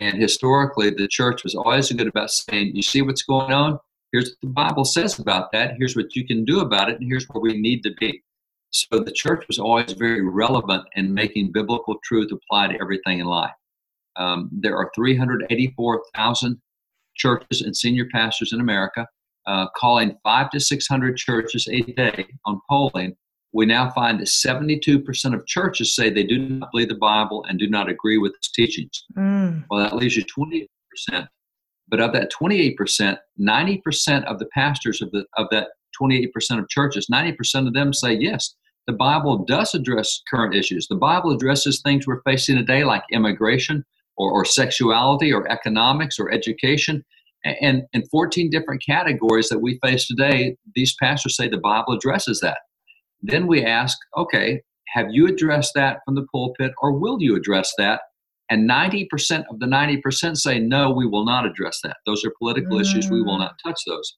And 0.00 0.16
historically, 0.20 0.90
the 0.90 1.08
church 1.08 1.44
was 1.44 1.54
always 1.54 1.90
good 1.92 2.08
about 2.08 2.30
saying, 2.30 2.74
You 2.74 2.82
see 2.82 3.02
what's 3.02 3.22
going 3.22 3.52
on? 3.52 3.78
Here's 4.12 4.30
what 4.30 4.40
the 4.42 4.48
Bible 4.48 4.84
says 4.84 5.18
about 5.18 5.50
that. 5.52 5.74
Here's 5.78 5.96
what 5.96 6.14
you 6.14 6.26
can 6.26 6.44
do 6.44 6.60
about 6.60 6.88
it. 6.88 7.00
And 7.00 7.08
here's 7.08 7.26
where 7.28 7.40
we 7.40 7.60
need 7.60 7.82
to 7.82 7.92
be. 7.98 8.22
So 8.70 8.98
the 8.98 9.12
church 9.12 9.44
was 9.46 9.58
always 9.58 9.92
very 9.92 10.20
relevant 10.20 10.84
in 10.94 11.14
making 11.14 11.52
biblical 11.52 11.96
truth 12.04 12.30
apply 12.32 12.68
to 12.68 12.80
everything 12.80 13.20
in 13.20 13.26
life. 13.26 13.52
Um, 14.16 14.50
there 14.52 14.76
are 14.76 14.90
384,000 14.94 16.60
churches 17.16 17.62
and 17.62 17.76
senior 17.76 18.06
pastors 18.12 18.52
in 18.52 18.60
America, 18.60 19.06
uh, 19.46 19.66
calling 19.76 20.16
five 20.22 20.50
to 20.50 20.60
600 20.60 21.16
churches 21.16 21.68
a 21.70 21.80
day 21.82 22.26
on 22.44 22.60
polling. 22.68 23.16
We 23.52 23.66
now 23.66 23.90
find 23.90 24.18
that 24.18 24.26
72% 24.26 25.34
of 25.34 25.46
churches 25.46 25.94
say 25.94 26.10
they 26.10 26.24
do 26.24 26.38
not 26.38 26.72
believe 26.72 26.88
the 26.88 26.96
Bible 26.96 27.44
and 27.48 27.58
do 27.58 27.68
not 27.68 27.88
agree 27.88 28.18
with 28.18 28.34
its 28.34 28.50
teachings. 28.50 29.04
Mm. 29.16 29.64
Well, 29.70 29.80
that 29.80 29.94
leaves 29.94 30.16
you 30.16 30.24
28%. 30.24 31.28
But 31.88 32.00
of 32.00 32.12
that 32.14 32.32
28%, 32.32 33.18
90% 33.40 34.24
of 34.24 34.38
the 34.38 34.46
pastors 34.46 35.02
of, 35.02 35.10
the, 35.12 35.24
of 35.36 35.46
that 35.50 35.68
28% 36.00 36.30
of 36.58 36.68
churches, 36.68 37.06
90% 37.12 37.66
of 37.66 37.74
them 37.74 37.92
say 37.92 38.14
yes, 38.14 38.56
the 38.86 38.92
Bible 38.92 39.44
does 39.44 39.74
address 39.74 40.20
current 40.28 40.54
issues. 40.54 40.88
The 40.88 40.96
Bible 40.96 41.30
addresses 41.30 41.80
things 41.80 42.06
we're 42.06 42.22
facing 42.22 42.56
today, 42.56 42.84
like 42.84 43.02
immigration, 43.12 43.84
or, 44.16 44.30
or 44.32 44.44
sexuality 44.44 45.32
or 45.32 45.50
economics 45.50 46.18
or 46.18 46.30
education. 46.30 47.04
And 47.44 47.82
in 47.92 48.06
14 48.06 48.48
different 48.50 48.82
categories 48.84 49.48
that 49.50 49.60
we 49.60 49.78
face 49.84 50.06
today, 50.06 50.56
these 50.74 50.94
pastors 51.00 51.36
say 51.36 51.48
the 51.48 51.58
Bible 51.58 51.92
addresses 51.92 52.40
that. 52.40 52.58
Then 53.22 53.46
we 53.46 53.64
ask, 53.64 53.98
okay, 54.16 54.62
have 54.88 55.08
you 55.10 55.26
addressed 55.26 55.72
that 55.74 55.98
from 56.04 56.14
the 56.14 56.26
pulpit 56.32 56.72
or 56.80 56.92
will 56.92 57.20
you 57.20 57.36
address 57.36 57.72
that? 57.78 58.00
And 58.50 58.68
90% 58.68 59.44
of 59.50 59.58
the 59.58 59.66
90% 59.66 60.36
say, 60.36 60.58
no, 60.58 60.90
we 60.90 61.06
will 61.06 61.24
not 61.24 61.46
address 61.46 61.80
that. 61.82 61.96
Those 62.06 62.24
are 62.24 62.32
political 62.38 62.78
mm. 62.78 62.82
issues. 62.82 63.10
We 63.10 63.22
will 63.22 63.36
mm. 63.36 63.40
not 63.40 63.58
touch 63.64 63.80
those. 63.86 64.16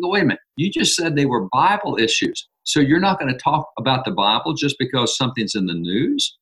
Go, 0.00 0.10
wait 0.10 0.22
a 0.22 0.26
minute. 0.26 0.40
You 0.56 0.70
just 0.70 0.94
said 0.94 1.16
they 1.16 1.26
were 1.26 1.48
Bible 1.52 1.98
issues. 1.98 2.48
So 2.64 2.80
you're 2.80 3.00
not 3.00 3.18
going 3.18 3.32
to 3.32 3.38
talk 3.38 3.68
about 3.78 4.04
the 4.04 4.10
Bible 4.12 4.54
just 4.54 4.76
because 4.78 5.16
something's 5.16 5.54
in 5.54 5.66
the 5.66 5.74
news? 5.74 6.38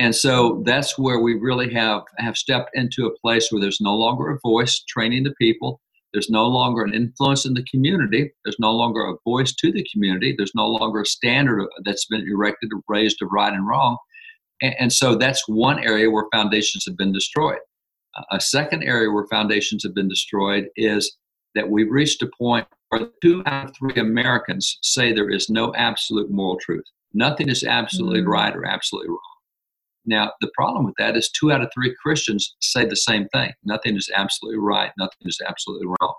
And 0.00 0.16
so 0.16 0.62
that's 0.64 0.96
where 0.96 1.20
we 1.20 1.34
really 1.34 1.70
have, 1.74 2.04
have 2.16 2.34
stepped 2.34 2.70
into 2.72 3.04
a 3.04 3.18
place 3.18 3.48
where 3.50 3.60
there's 3.60 3.82
no 3.82 3.94
longer 3.94 4.30
a 4.30 4.38
voice 4.42 4.82
training 4.88 5.24
the 5.24 5.34
people. 5.38 5.78
There's 6.14 6.30
no 6.30 6.46
longer 6.46 6.82
an 6.82 6.94
influence 6.94 7.44
in 7.44 7.52
the 7.52 7.66
community. 7.70 8.32
There's 8.42 8.58
no 8.58 8.72
longer 8.72 9.02
a 9.04 9.16
voice 9.28 9.54
to 9.56 9.70
the 9.70 9.86
community. 9.92 10.34
There's 10.34 10.54
no 10.54 10.66
longer 10.68 11.02
a 11.02 11.06
standard 11.06 11.68
that's 11.84 12.06
been 12.06 12.26
erected 12.26 12.70
or 12.74 12.80
raised 12.88 13.20
of 13.20 13.28
right 13.30 13.52
and 13.52 13.68
wrong. 13.68 13.98
And, 14.62 14.74
and 14.80 14.92
so 14.92 15.16
that's 15.16 15.46
one 15.46 15.84
area 15.84 16.10
where 16.10 16.24
foundations 16.32 16.86
have 16.86 16.96
been 16.96 17.12
destroyed. 17.12 17.58
A 18.32 18.40
second 18.40 18.82
area 18.82 19.10
where 19.10 19.26
foundations 19.26 19.84
have 19.84 19.94
been 19.94 20.08
destroyed 20.08 20.68
is 20.76 21.14
that 21.54 21.68
we've 21.68 21.90
reached 21.90 22.22
a 22.22 22.30
point 22.38 22.66
where 22.88 23.10
two 23.22 23.42
out 23.44 23.68
of 23.68 23.76
three 23.76 24.00
Americans 24.00 24.78
say 24.80 25.12
there 25.12 25.28
is 25.28 25.50
no 25.50 25.74
absolute 25.74 26.30
moral 26.30 26.58
truth. 26.58 26.86
Nothing 27.12 27.50
is 27.50 27.64
absolutely 27.64 28.20
mm-hmm. 28.20 28.30
right 28.30 28.56
or 28.56 28.64
absolutely 28.64 29.10
wrong. 29.10 29.18
Now, 30.06 30.32
the 30.40 30.50
problem 30.54 30.84
with 30.84 30.94
that 30.98 31.16
is 31.16 31.30
two 31.30 31.52
out 31.52 31.62
of 31.62 31.70
three 31.72 31.94
Christians 32.02 32.56
say 32.60 32.84
the 32.84 32.96
same 32.96 33.28
thing. 33.28 33.52
Nothing 33.64 33.96
is 33.96 34.10
absolutely 34.14 34.58
right, 34.58 34.92
nothing 34.98 35.26
is 35.26 35.40
absolutely 35.46 35.88
wrong, 35.88 36.14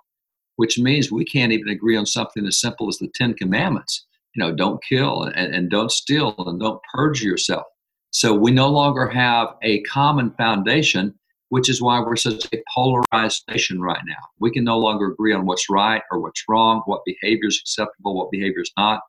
which 0.57 0.77
means 0.77 1.11
we 1.11 1.25
can't 1.25 1.51
even 1.51 1.69
agree 1.69 1.97
on 1.97 2.05
something 2.05 2.45
as 2.45 2.59
simple 2.59 2.87
as 2.87 2.97
the 2.97 3.09
Ten 3.15 3.33
Commandments. 3.33 4.05
You 4.35 4.43
know, 4.43 4.53
don't 4.53 4.83
kill 4.83 5.23
and, 5.23 5.53
and 5.53 5.69
don't 5.69 5.91
steal 5.91 6.35
and 6.37 6.59
don't 6.59 6.79
purge 6.93 7.21
yourself. 7.21 7.63
So 8.11 8.33
we 8.33 8.51
no 8.51 8.69
longer 8.69 9.07
have 9.07 9.55
a 9.63 9.81
common 9.83 10.31
foundation, 10.31 11.15
which 11.49 11.69
is 11.69 11.81
why 11.81 11.99
we're 11.99 12.15
such 12.15 12.45
a 12.53 12.63
polarized 12.73 13.43
nation 13.49 13.81
right 13.81 14.01
now. 14.05 14.23
We 14.39 14.51
can 14.51 14.63
no 14.63 14.77
longer 14.77 15.07
agree 15.07 15.33
on 15.33 15.45
what's 15.45 15.69
right 15.69 16.01
or 16.11 16.19
what's 16.19 16.43
wrong, 16.47 16.81
what 16.85 17.01
behavior 17.05 17.47
is 17.47 17.59
acceptable, 17.59 18.15
what 18.15 18.31
behavior 18.31 18.61
is 18.61 18.71
not. 18.77 19.01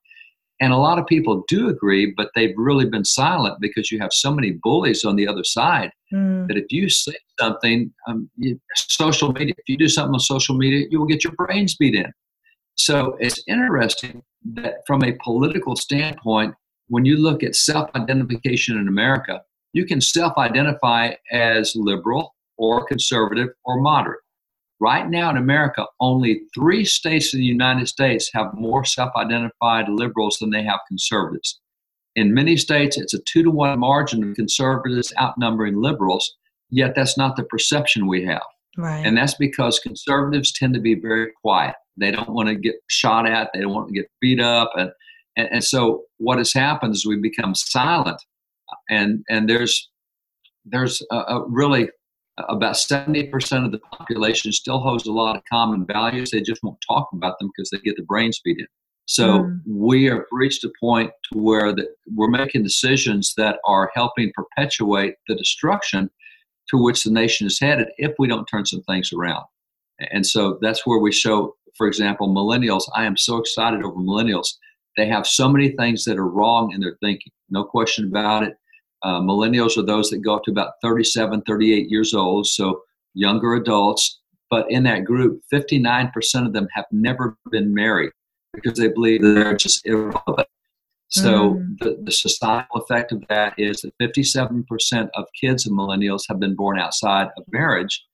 And 0.62 0.73
a 0.73 0.76
lot 0.76 1.00
of 1.00 1.07
people 1.09 1.42
do 1.49 1.69
agree, 1.69 2.14
but 2.16 2.31
they've 2.37 2.54
really 2.57 2.85
been 2.85 3.04
silent 3.04 3.57
because 3.61 3.90
you 3.90 3.99
have 3.99 4.12
so 4.12 4.33
many 4.33 4.52
bullies 4.62 5.04
on 5.04 5.16
the 5.16 5.26
other 5.26 5.42
side 5.42 5.90
mm. 6.14 6.47
that 6.47 6.57
if 6.57 6.66
you 6.71 6.88
say 6.88 7.16
something, 7.40 7.92
um, 8.07 8.31
you, 8.37 8.61
social 8.76 9.33
media, 9.33 9.54
if 9.59 9.69
you 9.69 9.76
do 9.76 9.88
something 9.88 10.14
on 10.14 10.21
social 10.21 10.57
media, 10.57 10.87
you 10.88 11.00
will 11.00 11.07
get 11.07 11.25
your 11.25 11.33
brains 11.33 11.75
beat 11.75 11.97
in. 11.97 12.12
So 12.76 13.16
it's 13.19 13.42
interesting 13.49 14.23
that 14.54 14.75
from 14.87 15.02
a 15.02 15.19
political 15.25 15.75
standpoint, 15.75 16.54
when 16.87 17.04
you 17.04 17.16
look 17.16 17.42
at 17.42 17.57
self 17.57 17.90
identification 17.97 18.78
in 18.78 18.87
America, 18.87 19.42
you 19.73 19.85
can 19.85 20.00
self 20.00 20.38
identify 20.38 21.14
as 21.33 21.73
liberal 21.75 22.37
or 22.57 22.87
conservative 22.87 23.49
or 23.64 23.81
moderate. 23.81 24.21
Right 24.82 25.08
now 25.08 25.30
in 25.30 25.36
America, 25.36 25.86
only 26.00 26.40
three 26.52 26.84
states 26.84 27.32
in 27.32 27.38
the 27.38 27.46
United 27.46 27.86
States 27.86 28.28
have 28.34 28.52
more 28.52 28.84
self 28.84 29.12
identified 29.14 29.88
liberals 29.88 30.38
than 30.40 30.50
they 30.50 30.64
have 30.64 30.80
conservatives. 30.88 31.60
In 32.16 32.34
many 32.34 32.56
states, 32.56 32.98
it's 32.98 33.14
a 33.14 33.20
two 33.20 33.44
to 33.44 33.50
one 33.52 33.78
margin 33.78 34.28
of 34.28 34.34
conservatives 34.34 35.12
outnumbering 35.20 35.80
liberals, 35.80 36.34
yet 36.68 36.96
that's 36.96 37.16
not 37.16 37.36
the 37.36 37.44
perception 37.44 38.08
we 38.08 38.24
have. 38.24 38.42
Right. 38.76 39.06
And 39.06 39.16
that's 39.16 39.34
because 39.34 39.78
conservatives 39.78 40.52
tend 40.52 40.74
to 40.74 40.80
be 40.80 40.96
very 40.96 41.30
quiet. 41.42 41.76
They 41.96 42.10
don't 42.10 42.30
want 42.30 42.48
to 42.48 42.56
get 42.56 42.74
shot 42.88 43.24
at, 43.24 43.50
they 43.54 43.60
don't 43.60 43.72
want 43.72 43.86
to 43.86 43.94
get 43.94 44.10
beat 44.20 44.40
up. 44.40 44.72
And, 44.74 44.90
and, 45.36 45.48
and 45.52 45.64
so 45.64 46.02
what 46.18 46.38
has 46.38 46.52
happened 46.52 46.96
is 46.96 47.06
we 47.06 47.20
become 47.20 47.54
silent. 47.54 48.20
And, 48.90 49.24
and 49.30 49.48
there's, 49.48 49.88
there's 50.64 51.00
a, 51.12 51.16
a 51.16 51.44
really 51.48 51.88
about 52.38 52.74
70% 52.74 53.64
of 53.64 53.72
the 53.72 53.78
population 53.78 54.52
still 54.52 54.80
holds 54.80 55.06
a 55.06 55.12
lot 55.12 55.36
of 55.36 55.42
common 55.50 55.86
values. 55.86 56.30
They 56.30 56.40
just 56.40 56.62
won't 56.62 56.78
talk 56.86 57.08
about 57.12 57.38
them 57.38 57.50
because 57.54 57.70
they 57.70 57.78
get 57.78 57.96
the 57.96 58.04
brain 58.04 58.30
beat 58.44 58.58
in. 58.58 58.66
So 59.06 59.40
mm. 59.40 59.60
we 59.66 60.04
have 60.04 60.22
reached 60.30 60.64
a 60.64 60.72
point 60.80 61.10
to 61.32 61.38
where 61.38 61.74
that 61.74 61.88
we're 62.14 62.30
making 62.30 62.62
decisions 62.62 63.34
that 63.36 63.58
are 63.66 63.90
helping 63.94 64.32
perpetuate 64.34 65.16
the 65.28 65.34
destruction 65.34 66.10
to 66.70 66.82
which 66.82 67.02
the 67.02 67.10
nation 67.10 67.46
is 67.46 67.60
headed 67.60 67.88
if 67.98 68.12
we 68.18 68.28
don't 68.28 68.46
turn 68.46 68.64
some 68.64 68.82
things 68.82 69.12
around. 69.12 69.44
And 70.10 70.24
so 70.24 70.58
that's 70.62 70.86
where 70.86 70.98
we 70.98 71.12
show, 71.12 71.56
for 71.76 71.86
example, 71.86 72.28
millennials. 72.28 72.84
I 72.94 73.04
am 73.04 73.16
so 73.16 73.36
excited 73.36 73.82
over 73.82 73.96
millennials. 73.96 74.48
They 74.96 75.06
have 75.08 75.26
so 75.26 75.48
many 75.48 75.70
things 75.70 76.04
that 76.04 76.18
are 76.18 76.28
wrong 76.28 76.72
in 76.72 76.80
their 76.80 76.96
thinking, 77.00 77.32
no 77.50 77.64
question 77.64 78.06
about 78.06 78.44
it. 78.44 78.56
Uh, 79.02 79.21
millennials 79.21 79.76
are 79.76 79.82
those 79.82 80.11
that 80.11 80.18
go 80.18 80.37
up 80.37 80.44
to 80.44 80.50
about 80.50 80.75
37, 80.82 81.42
38 81.42 81.90
years 81.90 82.14
old, 82.14 82.47
so 82.47 82.82
younger 83.14 83.54
adults. 83.54 84.21
But 84.50 84.71
in 84.71 84.82
that 84.85 85.04
group, 85.04 85.40
59% 85.52 86.47
of 86.47 86.52
them 86.52 86.68
have 86.73 86.85
never 86.92 87.37
been 87.50 87.73
married 87.75 88.12
because 88.52 88.78
they 88.78 88.88
believe 88.88 89.23
they're 89.23 89.56
just 89.56 89.87
irrelevant. 89.87 90.49
So 91.09 91.54
mm. 91.54 91.78
the, 91.78 91.99
the 92.02 92.12
societal 92.12 92.80
effect 92.80 93.12
of 93.12 93.23
that 93.28 93.54
is 93.59 93.82
that 93.82 93.97
57% 93.99 95.09
of 95.14 95.25
kids 95.38 95.66
and 95.66 95.76
millennials 95.76 96.23
have 96.28 96.38
been 96.38 96.54
born 96.54 96.78
outside 96.78 97.28
of 97.37 97.44
marriage. 97.50 98.04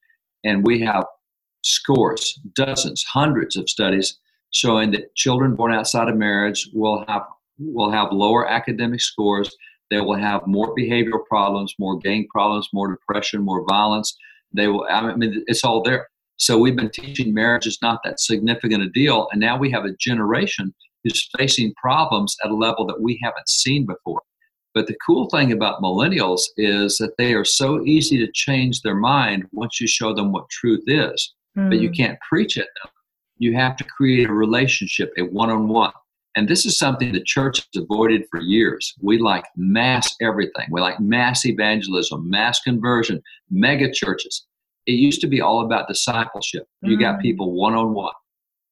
And 0.45 0.67
we 0.67 0.81
have 0.83 1.05
scores, 1.63 2.41
dozens, 2.55 3.05
hundreds 3.05 3.57
of 3.57 3.69
studies 3.69 4.19
showing 4.51 4.91
that 4.93 5.15
children 5.15 5.55
born 5.55 5.73
outside 5.73 6.09
of 6.09 6.17
marriage 6.17 6.69
will 6.73 7.05
have 7.09 7.23
will 7.59 7.91
have 7.91 8.13
lower 8.13 8.49
academic 8.49 9.01
scores 9.01 9.55
they 9.91 10.01
will 10.01 10.17
have 10.17 10.47
more 10.47 10.75
behavioral 10.75 11.25
problems, 11.29 11.75
more 11.79 11.99
gang 11.99 12.27
problems, 12.31 12.69
more 12.73 12.91
depression, 12.91 13.43
more 13.43 13.65
violence. 13.69 14.17
They 14.53 14.69
will, 14.69 14.87
I 14.91 15.15
mean, 15.15 15.45
it's 15.47 15.65
all 15.65 15.83
there. 15.83 16.09
So 16.37 16.59
we've 16.59 16.77
been 16.77 16.91
teaching 16.91 17.35
marriage 17.35 17.67
is 17.67 17.79
not 17.83 18.01
that 18.05 18.21
significant 18.21 18.83
a 18.83 18.89
deal. 18.91 19.29
And 19.33 19.41
now 19.41 19.59
we 19.59 19.71
have 19.73 19.85
a 19.85 19.95
generation 19.99 20.73
who's 21.03 21.29
facing 21.37 21.75
problems 21.75 22.37
at 22.45 22.51
a 22.51 22.55
level 22.55 22.87
that 22.87 23.01
we 23.01 23.19
haven't 23.23 23.49
seen 23.49 23.87
before. 23.87 24.23
But 24.75 24.87
the 24.87 24.97
cool 25.05 25.29
thing 25.31 25.51
about 25.51 25.83
millennials 25.83 26.43
is 26.57 26.99
that 26.99 27.17
they 27.19 27.35
are 27.35 27.45
so 27.45 27.83
easy 27.85 28.19
to 28.19 28.31
change 28.33 28.83
their 28.83 28.95
mind 28.95 29.47
once 29.53 29.81
you 29.81 29.89
show 29.89 30.15
them 30.15 30.31
what 30.31 30.49
truth 30.51 30.85
is. 30.87 31.35
Mm. 31.57 31.71
But 31.71 31.81
you 31.81 31.89
hmm. 31.89 31.95
can't 31.95 32.19
preach 32.29 32.57
it. 32.57 32.69
You 33.39 33.55
have 33.55 33.77
to 33.79 33.85
create 33.85 34.29
a 34.29 34.33
relationship, 34.33 35.13
a 35.19 35.23
one 35.23 35.51
on 35.51 35.69
one. 35.69 35.93
And 36.37 36.49
this 36.49 36.67
is 36.67 36.79
something 36.79 37.13
the 37.13 37.23
church 37.23 37.59
has 37.59 37.83
avoided 37.83 38.27
for 38.31 38.41
years. 38.41 38.95
We 39.01 39.19
like 39.19 39.45
mass 39.57 40.15
everything. 40.21 40.67
We 40.71 40.81
like 40.81 41.01
mass 41.01 41.45
evangelism, 41.47 42.29
mass 42.29 42.61
conversion, 42.61 43.23
mega 43.51 43.93
churches. 43.93 44.47
It 44.87 44.93
used 44.93 45.21
to 45.23 45.27
be 45.27 45.41
all 45.41 45.65
about 45.65 45.89
discipleship. 45.89 46.67
You 46.83 46.97
mm. 46.97 47.01
got 47.01 47.21
people 47.21 47.53
one 47.53 47.75
on 47.75 47.95
one. 47.95 48.13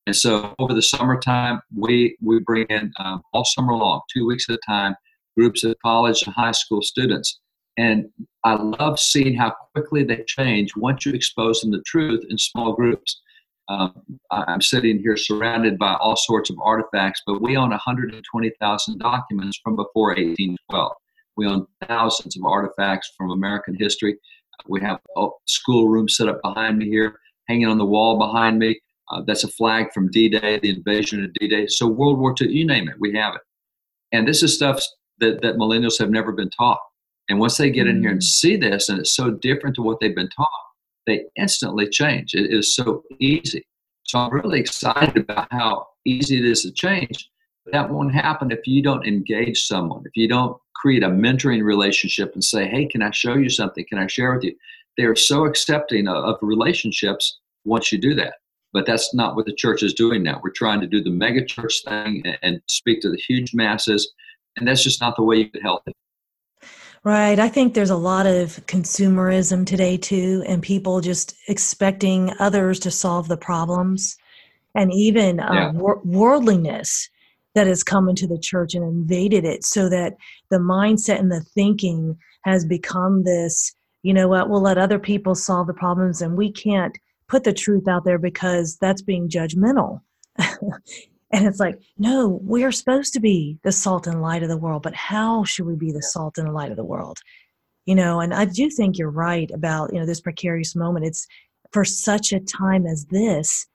And 0.06 0.14
so 0.14 0.54
over 0.58 0.72
the 0.72 0.82
summertime, 0.82 1.60
we, 1.76 2.16
we 2.22 2.38
bring 2.40 2.66
in 2.68 2.92
um, 3.00 3.22
all 3.32 3.44
summer 3.44 3.74
long, 3.74 4.02
two 4.12 4.26
weeks 4.26 4.48
at 4.48 4.54
a 4.54 4.58
time, 4.66 4.94
groups 5.36 5.64
of 5.64 5.76
college 5.84 6.22
and 6.22 6.34
high 6.34 6.52
school 6.52 6.82
students. 6.82 7.40
And 7.76 8.06
I 8.44 8.54
love 8.54 8.98
seeing 8.98 9.34
how 9.34 9.52
quickly 9.74 10.04
they 10.04 10.24
change 10.26 10.76
once 10.76 11.04
you 11.04 11.12
expose 11.12 11.60
them 11.60 11.72
to 11.72 11.82
truth 11.84 12.24
in 12.30 12.38
small 12.38 12.72
groups. 12.72 13.20
Um, 13.68 13.94
I'm 14.30 14.62
sitting 14.62 14.98
here 14.98 15.16
surrounded 15.16 15.78
by 15.78 15.94
all 15.94 16.16
sorts 16.16 16.50
of 16.50 16.56
artifacts, 16.60 17.22
but 17.26 17.42
we 17.42 17.56
own 17.56 17.70
120,000 17.70 18.98
documents 18.98 19.60
from 19.62 19.74
before 19.74 20.10
1812. 20.10 20.92
We 21.36 21.46
own 21.46 21.66
thousands 21.86 22.36
of 22.36 22.44
artifacts 22.44 23.12
from 23.16 23.30
American 23.30 23.74
history. 23.74 24.18
We 24.68 24.80
have 24.82 25.00
a 25.16 25.28
schoolroom 25.46 26.08
set 26.08 26.28
up 26.28 26.40
behind 26.42 26.78
me 26.78 26.86
here, 26.86 27.18
hanging 27.48 27.66
on 27.66 27.78
the 27.78 27.84
wall 27.84 28.18
behind 28.18 28.58
me. 28.58 28.80
Uh, 29.10 29.22
that's 29.26 29.44
a 29.44 29.48
flag 29.48 29.92
from 29.92 30.10
D-Day, 30.10 30.58
the 30.60 30.70
invasion 30.70 31.24
of 31.24 31.32
D-Day. 31.34 31.66
So 31.68 31.86
World 31.86 32.18
War 32.18 32.34
II, 32.40 32.52
you 32.52 32.66
name 32.66 32.88
it, 32.88 32.96
we 32.98 33.14
have 33.14 33.34
it. 33.34 33.42
And 34.12 34.26
this 34.26 34.42
is 34.42 34.54
stuff 34.54 34.82
that, 35.18 35.42
that 35.42 35.56
millennials 35.56 35.98
have 35.98 36.10
never 36.10 36.32
been 36.32 36.50
taught. 36.50 36.80
And 37.28 37.38
once 37.38 37.56
they 37.56 37.70
get 37.70 37.86
in 37.86 38.00
here 38.00 38.10
and 38.10 38.20
mm. 38.20 38.24
see 38.24 38.56
this, 38.56 38.88
and 38.88 38.98
it's 38.98 39.14
so 39.14 39.30
different 39.30 39.76
to 39.76 39.82
what 39.82 39.98
they've 40.00 40.14
been 40.14 40.30
taught, 40.30 40.50
they 41.06 41.24
instantly 41.36 41.88
change. 41.88 42.34
It 42.34 42.52
is 42.52 42.74
so 42.74 43.02
easy. 43.18 43.64
So 44.04 44.18
I'm 44.18 44.32
really 44.32 44.60
excited 44.60 45.16
about 45.16 45.48
how 45.50 45.86
easy 46.04 46.38
it 46.38 46.44
is 46.44 46.62
to 46.62 46.72
change. 46.72 47.30
But 47.64 47.72
that 47.72 47.90
won't 47.90 48.14
happen 48.14 48.52
if 48.52 48.66
you 48.66 48.82
don't 48.82 49.06
engage 49.06 49.66
someone, 49.66 50.02
if 50.06 50.16
you 50.16 50.28
don't 50.28 50.56
create 50.74 51.02
a 51.02 51.08
mentoring 51.08 51.64
relationship 51.64 52.32
and 52.34 52.44
say, 52.44 52.68
hey, 52.68 52.86
can 52.86 53.02
I 53.02 53.10
show 53.10 53.34
you 53.34 53.48
something? 53.48 53.84
Can 53.88 53.98
I 53.98 54.06
share 54.06 54.34
with 54.34 54.44
you? 54.44 54.54
They 54.96 55.04
are 55.04 55.16
so 55.16 55.44
accepting 55.44 56.06
of, 56.08 56.36
relationships 56.42 57.38
once 57.64 57.90
you 57.90 57.98
do 57.98 58.14
that. 58.14 58.34
But 58.72 58.86
that's 58.86 59.14
not 59.14 59.36
what 59.36 59.46
the 59.46 59.54
church 59.54 59.82
is 59.82 59.94
doing 59.94 60.22
now. 60.22 60.40
We're 60.42 60.50
trying 60.50 60.80
to 60.80 60.86
do 60.86 61.02
the 61.02 61.10
mega 61.10 61.44
church 61.44 61.82
thing 61.84 62.22
and, 62.24 62.38
and 62.42 62.60
speak 62.68 63.00
to 63.02 63.10
the 63.10 63.16
huge 63.16 63.54
masses. 63.54 64.12
And 64.56 64.68
that's 64.68 64.82
just 64.82 65.00
not 65.00 65.16
the 65.16 65.22
way 65.22 65.36
you 65.36 65.50
can 65.50 65.62
help 65.62 65.82
it. 65.86 65.94
Right. 67.06 67.38
I 67.38 67.48
think 67.48 67.74
there's 67.74 67.90
a 67.90 67.96
lot 67.96 68.26
of 68.26 68.56
consumerism 68.66 69.64
today, 69.64 69.96
too, 69.96 70.42
and 70.48 70.60
people 70.60 71.00
just 71.00 71.36
expecting 71.46 72.32
others 72.40 72.80
to 72.80 72.90
solve 72.90 73.28
the 73.28 73.36
problems, 73.36 74.16
and 74.74 74.92
even 74.92 75.38
uh, 75.38 75.52
yeah. 75.52 75.70
wor- 75.70 76.00
worldliness 76.02 77.08
that 77.54 77.68
has 77.68 77.84
come 77.84 78.08
into 78.08 78.26
the 78.26 78.40
church 78.40 78.74
and 78.74 78.82
invaded 78.82 79.44
it 79.44 79.64
so 79.64 79.88
that 79.88 80.16
the 80.50 80.58
mindset 80.58 81.20
and 81.20 81.30
the 81.30 81.42
thinking 81.54 82.18
has 82.44 82.64
become 82.64 83.22
this 83.22 83.76
you 84.02 84.12
know 84.12 84.26
what, 84.26 84.50
we'll 84.50 84.60
let 84.60 84.76
other 84.76 84.98
people 84.98 85.36
solve 85.36 85.68
the 85.68 85.74
problems, 85.74 86.22
and 86.22 86.36
we 86.36 86.50
can't 86.50 86.98
put 87.28 87.44
the 87.44 87.52
truth 87.52 87.86
out 87.86 88.04
there 88.04 88.18
because 88.18 88.78
that's 88.80 89.02
being 89.02 89.28
judgmental. 89.28 90.00
And 91.36 91.46
it's 91.46 91.60
like, 91.60 91.78
no, 91.98 92.40
we 92.42 92.64
are 92.64 92.72
supposed 92.72 93.12
to 93.12 93.20
be 93.20 93.58
the 93.62 93.70
salt 93.70 94.06
and 94.06 94.22
light 94.22 94.42
of 94.42 94.48
the 94.48 94.56
world, 94.56 94.82
but 94.82 94.94
how 94.94 95.44
should 95.44 95.66
we 95.66 95.76
be 95.76 95.92
the 95.92 96.02
salt 96.02 96.38
and 96.38 96.48
the 96.48 96.52
light 96.52 96.70
of 96.70 96.78
the 96.78 96.84
world? 96.84 97.18
You 97.84 97.94
know, 97.94 98.20
and 98.20 98.32
I 98.32 98.46
do 98.46 98.70
think 98.70 98.96
you're 98.96 99.10
right 99.10 99.50
about, 99.50 99.92
you 99.92 100.00
know, 100.00 100.06
this 100.06 100.22
precarious 100.22 100.74
moment. 100.74 101.04
It's 101.04 101.26
for 101.72 101.84
such 101.84 102.32
a 102.32 102.40
time 102.40 102.86
as 102.86 103.04
this, 103.10 103.66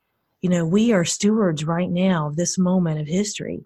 you 0.41 0.49
know, 0.49 0.65
we 0.65 0.91
are 0.91 1.05
stewards 1.05 1.63
right 1.63 1.91
now 1.91 2.25
of 2.25 2.35
this 2.35 2.57
moment 2.57 2.99
of 2.99 3.05
history. 3.05 3.63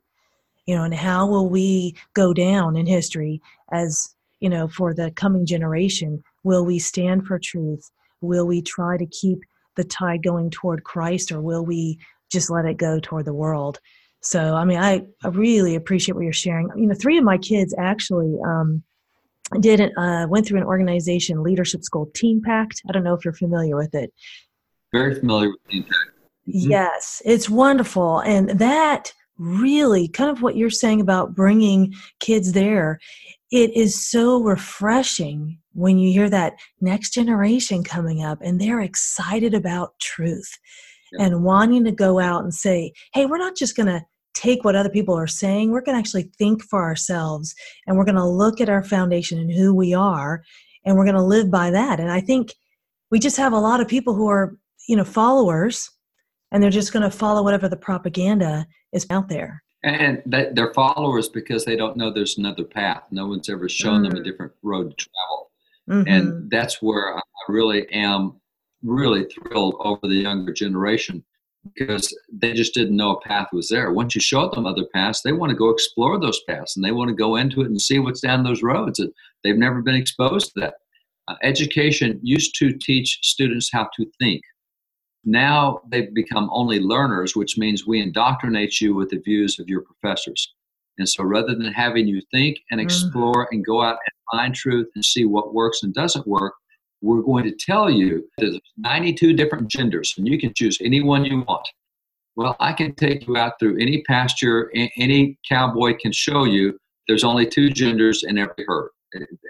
You 0.66 0.76
know, 0.76 0.84
and 0.84 0.94
how 0.94 1.26
will 1.26 1.48
we 1.48 1.96
go 2.14 2.34
down 2.34 2.76
in 2.76 2.86
history 2.86 3.42
as, 3.72 4.14
you 4.42 4.50
know, 4.50 4.68
for 4.68 4.94
the 4.94 5.12
coming 5.12 5.46
generation? 5.46 6.22
Will 6.44 6.66
we 6.66 6.80
stand 6.80 7.26
for 7.26 7.40
truth? 7.40 7.90
Will 8.20 8.46
we 8.46 8.62
try 8.62 8.98
to 8.98 9.06
keep 9.06 9.40
the 9.78 9.86
tide 9.86 10.22
going 10.22 10.50
toward 10.50 10.84
Christ 10.84 11.32
or 11.32 11.40
will 11.40 11.66
we 11.66 11.98
just 12.32 12.50
let 12.50 12.66
it 12.66 12.78
go 12.78 13.00
toward 13.00 13.26
the 13.26 13.34
world. 13.34 13.80
So, 14.22 14.56
I 14.56 14.66
mean, 14.66 14.80
I, 14.80 15.06
I 15.24 15.28
really 15.28 15.76
appreciate 15.76 16.16
what 16.16 16.24
you're 16.24 16.34
sharing. 16.34 16.70
You 16.76 16.88
know, 16.88 16.96
three 16.96 17.18
of 17.18 17.24
my 17.24 17.38
kids 17.38 17.76
actually 17.78 18.36
um, 18.46 18.82
did 19.60 19.80
it, 19.80 19.92
uh, 19.98 20.26
went 20.28 20.48
through 20.48 20.60
an 20.60 20.66
organization 20.66 21.44
leadership 21.44 21.84
school, 21.84 22.10
Teen 22.16 22.42
Pact. 22.42 22.82
I 22.90 22.92
don't 22.92 23.04
know 23.04 23.14
if 23.14 23.24
you're 23.24 23.34
familiar 23.34 23.76
with 23.76 23.94
it. 23.94 24.12
Very 24.92 25.16
familiar 25.16 25.50
with 25.50 25.60
Teen 25.70 25.84
Pact. 25.84 25.94
Mm-hmm. 26.48 26.72
Yes, 26.72 27.22
it's 27.26 27.50
wonderful. 27.50 28.20
And 28.20 28.50
that 28.60 29.14
really 29.38 30.08
kind 30.08 30.30
of 30.30 30.42
what 30.42 30.56
you're 30.56 30.70
saying 30.70 31.02
about 31.02 31.36
bringing 31.36 31.94
kids 32.20 32.54
there, 32.54 33.00
it 33.52 33.76
is 33.76 34.10
so 34.10 34.42
refreshing 34.42 35.60
when 35.74 36.00
you 36.00 36.12
hear 36.12 36.30
that 36.30 36.54
next 36.82 37.12
generation 37.12 37.84
coming 37.84 38.24
up 38.24 38.40
and 38.42 38.60
they're 38.60 38.82
excited 38.82 39.54
about 39.54 40.00
truth 40.00 40.58
and 41.14 41.44
wanting 41.44 41.84
to 41.86 41.92
go 41.92 42.20
out 42.20 42.44
and 42.44 42.54
say, 42.54 42.92
hey, 43.14 43.26
we're 43.26 43.38
not 43.38 43.56
just 43.56 43.76
going 43.76 43.88
to 43.88 44.02
take 44.34 44.64
what 44.64 44.76
other 44.76 44.90
people 44.90 45.18
are 45.18 45.28
saying. 45.28 45.72
We're 45.72 45.82
going 45.82 45.96
to 45.96 46.00
actually 46.00 46.30
think 46.38 46.62
for 46.64 46.84
ourselves 46.84 47.56
and 47.88 47.98
we're 47.98 48.06
going 48.06 48.16
to 48.16 48.26
look 48.26 48.60
at 48.60 48.70
our 48.70 48.84
foundation 48.84 49.40
and 49.40 49.52
who 49.52 49.74
we 49.74 49.94
are 49.94 50.44
and 50.86 50.96
we're 50.96 51.06
going 51.06 51.16
to 51.16 51.24
live 51.24 51.50
by 51.50 51.72
that. 51.72 52.00
And 52.00 52.12
I 52.12 52.22
think 52.22 52.54
we 53.10 53.20
just 53.20 53.38
have 53.38 53.54
a 53.54 53.60
lot 53.60 53.82
of 53.82 53.88
people 53.88 54.14
who 54.14 54.28
are, 54.28 54.58
you 54.88 54.96
know, 54.96 55.06
followers 55.06 55.90
and 56.52 56.62
they're 56.62 56.70
just 56.70 56.94
going 56.94 57.10
to 57.10 57.16
follow 57.16 57.44
whatever 57.44 57.70
the 57.70 57.78
propaganda 57.78 58.68
is 58.94 59.08
out 59.10 59.30
there. 59.30 59.64
And 59.84 60.24
they're 60.26 60.74
followers 60.74 61.30
because 61.30 61.64
they 61.64 61.76
don't 61.76 61.96
know 61.96 62.12
there's 62.12 62.40
another 62.40 62.64
path. 62.64 63.04
No 63.12 63.28
one's 63.28 63.50
ever 63.50 63.70
shown 63.70 64.02
mm. 64.02 64.10
them 64.10 64.18
a 64.18 64.22
mm. 64.22 64.24
different 64.24 64.52
road 64.64 64.98
to 64.98 65.06
travel. 65.06 65.52
Mm-hmm. 65.90 66.08
And 66.08 66.50
that's 66.50 66.82
where 66.82 67.16
I 67.16 67.22
really 67.48 67.88
am 67.92 68.42
really 68.86 69.26
thrilled 69.26 69.76
over 69.80 70.08
the 70.08 70.16
younger 70.16 70.54
generation 70.54 71.24
because 71.74 72.16
they 72.32 72.54
just 72.54 72.74
didn't 72.74 72.96
know 72.96 73.12
a 73.12 73.22
path 73.22 73.48
was 73.52 73.70
there. 73.70 73.92
Once 73.92 74.14
you 74.14 74.22
show 74.22 74.50
them 74.50 74.66
other 74.66 74.86
paths, 74.94 75.22
they 75.22 75.32
want 75.32 75.50
to 75.50 75.56
go 75.56 75.70
explore 75.70 76.20
those 76.20 76.42
paths 76.48 76.76
and 76.76 76.86
they 76.86 76.92
want 76.92 77.10
to 77.10 77.16
go 77.16 77.36
into 77.36 77.62
it 77.62 77.68
and 77.68 77.82
see 77.82 78.00
what's 78.00 78.22
down 78.22 78.44
those 78.44 78.62
roads. 78.62 79.02
They've 79.44 79.58
never 79.58 79.82
been 79.82 79.96
exposed 79.96 80.54
to 80.54 80.60
that. 80.62 80.76
Uh, 81.28 81.36
education 81.42 82.20
used 82.22 82.56
to 82.60 82.78
teach 82.78 83.20
students 83.24 83.70
how 83.72 83.90
to 83.98 84.06
think. 84.20 84.42
Now 85.24 85.82
they've 85.90 86.14
become 86.14 86.50
only 86.54 86.80
learners, 86.80 87.36
which 87.36 87.58
means 87.58 87.88
we 87.88 88.00
indoctrinate 88.00 88.80
you 88.80 88.94
with 88.94 89.10
the 89.10 89.18
views 89.18 89.60
of 89.60 89.68
your 89.68 89.82
professors. 89.82 90.54
And 91.00 91.10
so 91.10 91.24
rather 91.24 91.56
than 91.56 91.74
having 91.74 92.08
you 92.08 92.22
think 92.32 92.58
and 92.70 92.80
mm-hmm. 92.80 92.86
explore 92.86 93.46
mm-hmm. 93.46 93.56
and 93.56 93.66
go 93.66 93.82
out 93.82 93.98
and 94.06 94.40
find 94.40 94.56
truth 94.56 94.88
and 94.94 95.04
see 95.04 95.26
what 95.26 95.54
works 95.54 95.82
and 95.82 95.94
doesn't 95.94 96.28
work, 96.28 96.54
we're 97.02 97.22
going 97.22 97.44
to 97.44 97.56
tell 97.58 97.90
you 97.90 98.28
there's 98.38 98.60
92 98.78 99.34
different 99.34 99.68
genders 99.68 100.14
and 100.18 100.28
you 100.28 100.40
can 100.40 100.54
choose 100.56 100.78
any 100.82 101.02
one 101.02 101.26
you 101.26 101.44
want. 101.48 101.68
Well, 102.36 102.56
I 102.60 102.74
can 102.74 102.94
take 102.96 103.28
you 103.28 103.38
out 103.38 103.54
through 103.60 103.80
any 103.80 104.04
pasture, 104.04 104.72
any 104.98 105.38
cowboy 105.48 105.96
can 105.98 106.12
show 106.12 106.44
you 106.44 106.78
there's 107.08 107.24
only 107.24 107.46
two 107.46 107.70
genders 107.70 108.24
in 108.24 108.38
every 108.38 108.66
herd. 108.68 108.90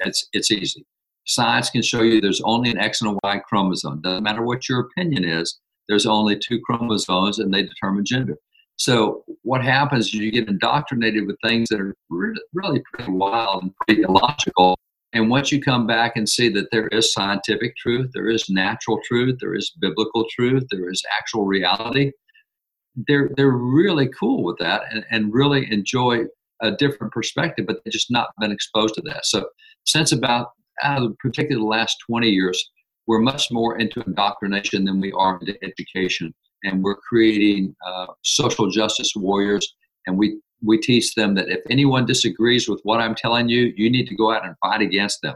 It's, 0.03 0.27
it's 0.33 0.51
easy. 0.51 0.85
Science 1.25 1.69
can 1.69 1.81
show 1.81 2.01
you 2.01 2.21
there's 2.21 2.41
only 2.41 2.69
an 2.69 2.77
X 2.77 3.01
and 3.01 3.11
a 3.11 3.19
Y 3.23 3.39
chromosome. 3.39 4.01
Doesn't 4.01 4.23
matter 4.23 4.43
what 4.43 4.69
your 4.69 4.81
opinion 4.81 5.23
is, 5.23 5.59
there's 5.87 6.05
only 6.05 6.37
two 6.37 6.59
chromosomes 6.61 7.39
and 7.39 7.53
they 7.53 7.63
determine 7.63 8.05
gender. 8.05 8.37
So 8.77 9.23
what 9.43 9.63
happens 9.63 10.07
is 10.07 10.13
you 10.13 10.31
get 10.31 10.49
indoctrinated 10.49 11.25
with 11.25 11.37
things 11.43 11.69
that 11.69 11.79
are 11.79 11.95
really 12.09 12.83
pretty 12.93 13.11
wild 13.11 13.63
and 13.63 13.73
pretty 13.77 14.01
illogical. 14.01 14.77
And 15.15 15.29
once 15.29 15.51
you 15.51 15.61
come 15.61 15.87
back 15.87 16.17
and 16.17 16.27
see 16.27 16.49
that 16.49 16.67
there 16.71 16.87
is 16.89 17.13
scientific 17.13 17.75
truth, 17.77 18.11
there 18.13 18.29
is 18.29 18.49
natural 18.49 18.99
truth, 19.05 19.37
there 19.39 19.55
is 19.55 19.71
biblical 19.79 20.25
truth, 20.29 20.65
there 20.69 20.89
is 20.89 21.01
actual 21.17 21.45
reality, 21.45 22.11
they're 23.07 23.29
they're 23.35 23.51
really 23.51 24.09
cool 24.09 24.43
with 24.43 24.57
that 24.59 24.83
and, 24.91 25.05
and 25.09 25.33
really 25.33 25.71
enjoy 25.71 26.25
a 26.61 26.71
different 26.71 27.13
perspective, 27.13 27.65
but 27.65 27.77
they've 27.83 27.91
just 27.91 28.11
not 28.11 28.29
been 28.39 28.51
exposed 28.51 28.95
to 28.95 29.01
that. 29.01 29.25
So 29.25 29.47
since 29.85 30.11
about 30.11 30.51
out 30.83 31.03
of 31.03 31.17
particularly 31.19 31.63
the 31.63 31.67
last 31.67 31.97
20 32.07 32.29
years, 32.29 32.71
we're 33.07 33.19
much 33.19 33.51
more 33.51 33.77
into 33.77 34.01
indoctrination 34.05 34.85
than 34.85 34.99
we 34.99 35.11
are 35.13 35.39
into 35.39 35.57
education. 35.63 36.33
And 36.63 36.83
we're 36.83 36.95
creating 36.95 37.75
uh, 37.85 38.07
social 38.23 38.69
justice 38.69 39.13
warriors. 39.15 39.75
And 40.07 40.17
we, 40.17 40.39
we 40.63 40.77
teach 40.77 41.13
them 41.15 41.35
that 41.35 41.49
if 41.49 41.61
anyone 41.69 42.05
disagrees 42.05 42.67
with 42.67 42.79
what 42.83 42.99
I'm 42.99 43.15
telling 43.15 43.49
you, 43.49 43.73
you 43.75 43.89
need 43.89 44.07
to 44.07 44.15
go 44.15 44.31
out 44.31 44.45
and 44.45 44.55
fight 44.59 44.81
against 44.81 45.21
them. 45.21 45.35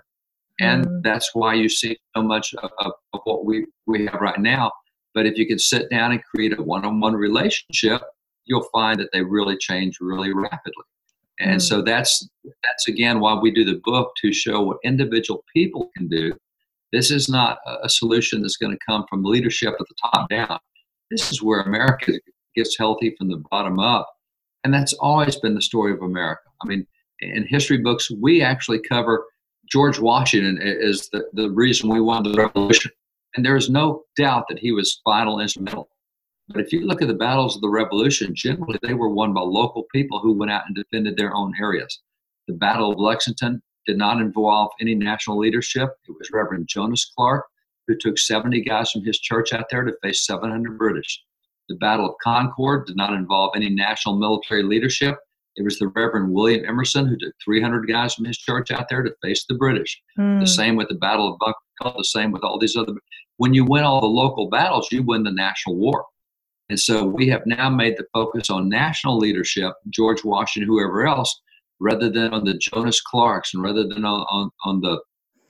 And 0.59 0.85
mm. 0.85 1.03
that's 1.03 1.33
why 1.33 1.53
you 1.53 1.69
see 1.69 1.97
so 2.15 2.23
much 2.23 2.53
of, 2.55 2.71
of, 2.79 3.21
what 3.23 3.45
we, 3.45 3.65
we 3.85 4.05
have 4.05 4.19
right 4.21 4.39
now. 4.39 4.71
But 5.13 5.25
if 5.25 5.37
you 5.37 5.47
can 5.47 5.59
sit 5.59 5.89
down 5.89 6.11
and 6.11 6.23
create 6.23 6.57
a 6.57 6.61
one 6.61 6.85
on 6.85 6.99
one 6.99 7.15
relationship, 7.15 8.01
you'll 8.45 8.67
find 8.73 8.99
that 8.99 9.09
they 9.13 9.21
really 9.21 9.57
change 9.57 9.97
really 10.01 10.33
rapidly. 10.33 10.85
And 11.39 11.59
mm. 11.59 11.61
so 11.61 11.81
that's 11.81 12.27
that's 12.45 12.87
again 12.87 13.19
why 13.19 13.35
we 13.35 13.51
do 13.51 13.63
the 13.63 13.79
book 13.83 14.11
to 14.21 14.33
show 14.33 14.61
what 14.61 14.77
individual 14.83 15.43
people 15.53 15.89
can 15.95 16.07
do 16.07 16.33
this 16.91 17.11
is 17.11 17.29
not 17.29 17.59
a 17.83 17.89
solution 17.89 18.41
that's 18.41 18.57
going 18.57 18.71
to 18.71 18.85
come 18.87 19.05
from 19.09 19.23
leadership 19.23 19.75
at 19.79 19.85
the 19.87 19.95
top 20.11 20.29
down. 20.29 20.59
This 21.11 21.31
is 21.31 21.41
where 21.41 21.61
America 21.61 22.13
gets 22.55 22.77
healthy 22.77 23.15
from 23.17 23.29
the 23.29 23.43
bottom 23.51 23.79
up. 23.79 24.09
And 24.63 24.73
that's 24.73 24.93
always 24.93 25.37
been 25.37 25.55
the 25.55 25.61
story 25.61 25.93
of 25.93 26.01
America. 26.01 26.41
I 26.63 26.67
mean, 26.67 26.85
in 27.21 27.45
history 27.47 27.77
books, 27.77 28.11
we 28.11 28.41
actually 28.41 28.79
cover 28.79 29.25
George 29.71 29.99
Washington 29.99 30.59
as 30.61 31.09
the, 31.09 31.25
the 31.33 31.49
reason 31.51 31.89
we 31.89 32.01
won 32.01 32.23
the 32.23 32.33
revolution. 32.33 32.91
And 33.35 33.45
there 33.45 33.55
is 33.55 33.69
no 33.69 34.03
doubt 34.17 34.45
that 34.49 34.59
he 34.59 34.71
was 34.71 35.01
vital, 35.05 35.39
instrumental. 35.39 35.89
But 36.49 36.61
if 36.61 36.73
you 36.73 36.85
look 36.85 37.01
at 37.01 37.07
the 37.07 37.13
battles 37.13 37.55
of 37.55 37.61
the 37.61 37.69
revolution, 37.69 38.33
generally 38.33 38.79
they 38.81 38.95
were 38.95 39.09
won 39.09 39.33
by 39.33 39.41
local 39.41 39.85
people 39.93 40.19
who 40.19 40.33
went 40.33 40.51
out 40.51 40.63
and 40.65 40.75
defended 40.75 41.15
their 41.15 41.33
own 41.35 41.53
areas. 41.61 42.01
The 42.47 42.55
Battle 42.55 42.91
of 42.91 42.99
Lexington 42.99 43.61
did 43.85 43.97
not 43.97 44.19
involve 44.19 44.71
any 44.81 44.95
national 44.95 45.37
leadership. 45.37 45.89
It 46.07 46.15
was 46.17 46.31
Reverend 46.33 46.67
Jonas 46.67 47.11
Clark 47.15 47.45
who 47.89 47.97
took 47.97 48.17
70 48.17 48.61
guys 48.61 48.91
from 48.91 49.03
his 49.03 49.19
church 49.19 49.51
out 49.51 49.65
there 49.69 49.83
to 49.83 49.93
face 50.03 50.25
700 50.25 50.77
British. 50.77 51.23
The 51.69 51.75
Battle 51.75 52.09
of 52.09 52.15
Concord 52.23 52.87
did 52.87 52.97
not 52.97 53.13
involve 53.13 53.51
any 53.55 53.69
national 53.69 54.17
military 54.17 54.63
leadership. 54.63 55.17
It 55.55 55.63
was 55.63 55.77
the 55.77 55.87
Reverend 55.89 56.33
William 56.33 56.65
Emerson 56.65 57.07
who 57.07 57.17
took 57.17 57.33
300 57.43 57.87
guys 57.87 58.15
from 58.15 58.25
his 58.25 58.37
church 58.37 58.71
out 58.71 58.87
there 58.89 59.03
to 59.03 59.13
face 59.21 59.45
the 59.47 59.55
British. 59.55 60.01
Mm. 60.17 60.39
The 60.39 60.47
same 60.47 60.75
with 60.75 60.89
the 60.89 60.95
Battle 60.95 61.31
of 61.31 61.39
Bunker 61.39 61.57
Hill, 61.81 61.93
the 61.97 62.03
same 62.03 62.31
with 62.31 62.43
all 62.43 62.59
these 62.59 62.75
other. 62.75 62.93
When 63.37 63.53
you 63.53 63.65
win 63.65 63.83
all 63.83 64.01
the 64.01 64.07
local 64.07 64.49
battles, 64.49 64.91
you 64.91 65.03
win 65.03 65.23
the 65.23 65.31
national 65.31 65.75
war. 65.75 66.05
And 66.69 66.79
so 66.79 67.05
we 67.05 67.27
have 67.29 67.41
now 67.45 67.69
made 67.69 67.97
the 67.97 68.05
focus 68.13 68.49
on 68.49 68.69
national 68.69 69.17
leadership, 69.17 69.73
George 69.89 70.23
Washington, 70.23 70.69
whoever 70.69 71.05
else, 71.07 71.39
rather 71.79 72.09
than 72.09 72.33
on 72.33 72.43
the 72.45 72.55
Jonas 72.55 73.01
Clarks 73.01 73.53
and 73.53 73.63
rather 73.63 73.87
than 73.87 74.05
on, 74.05 74.25
on, 74.29 74.49
on 74.65 74.81
the 74.81 75.01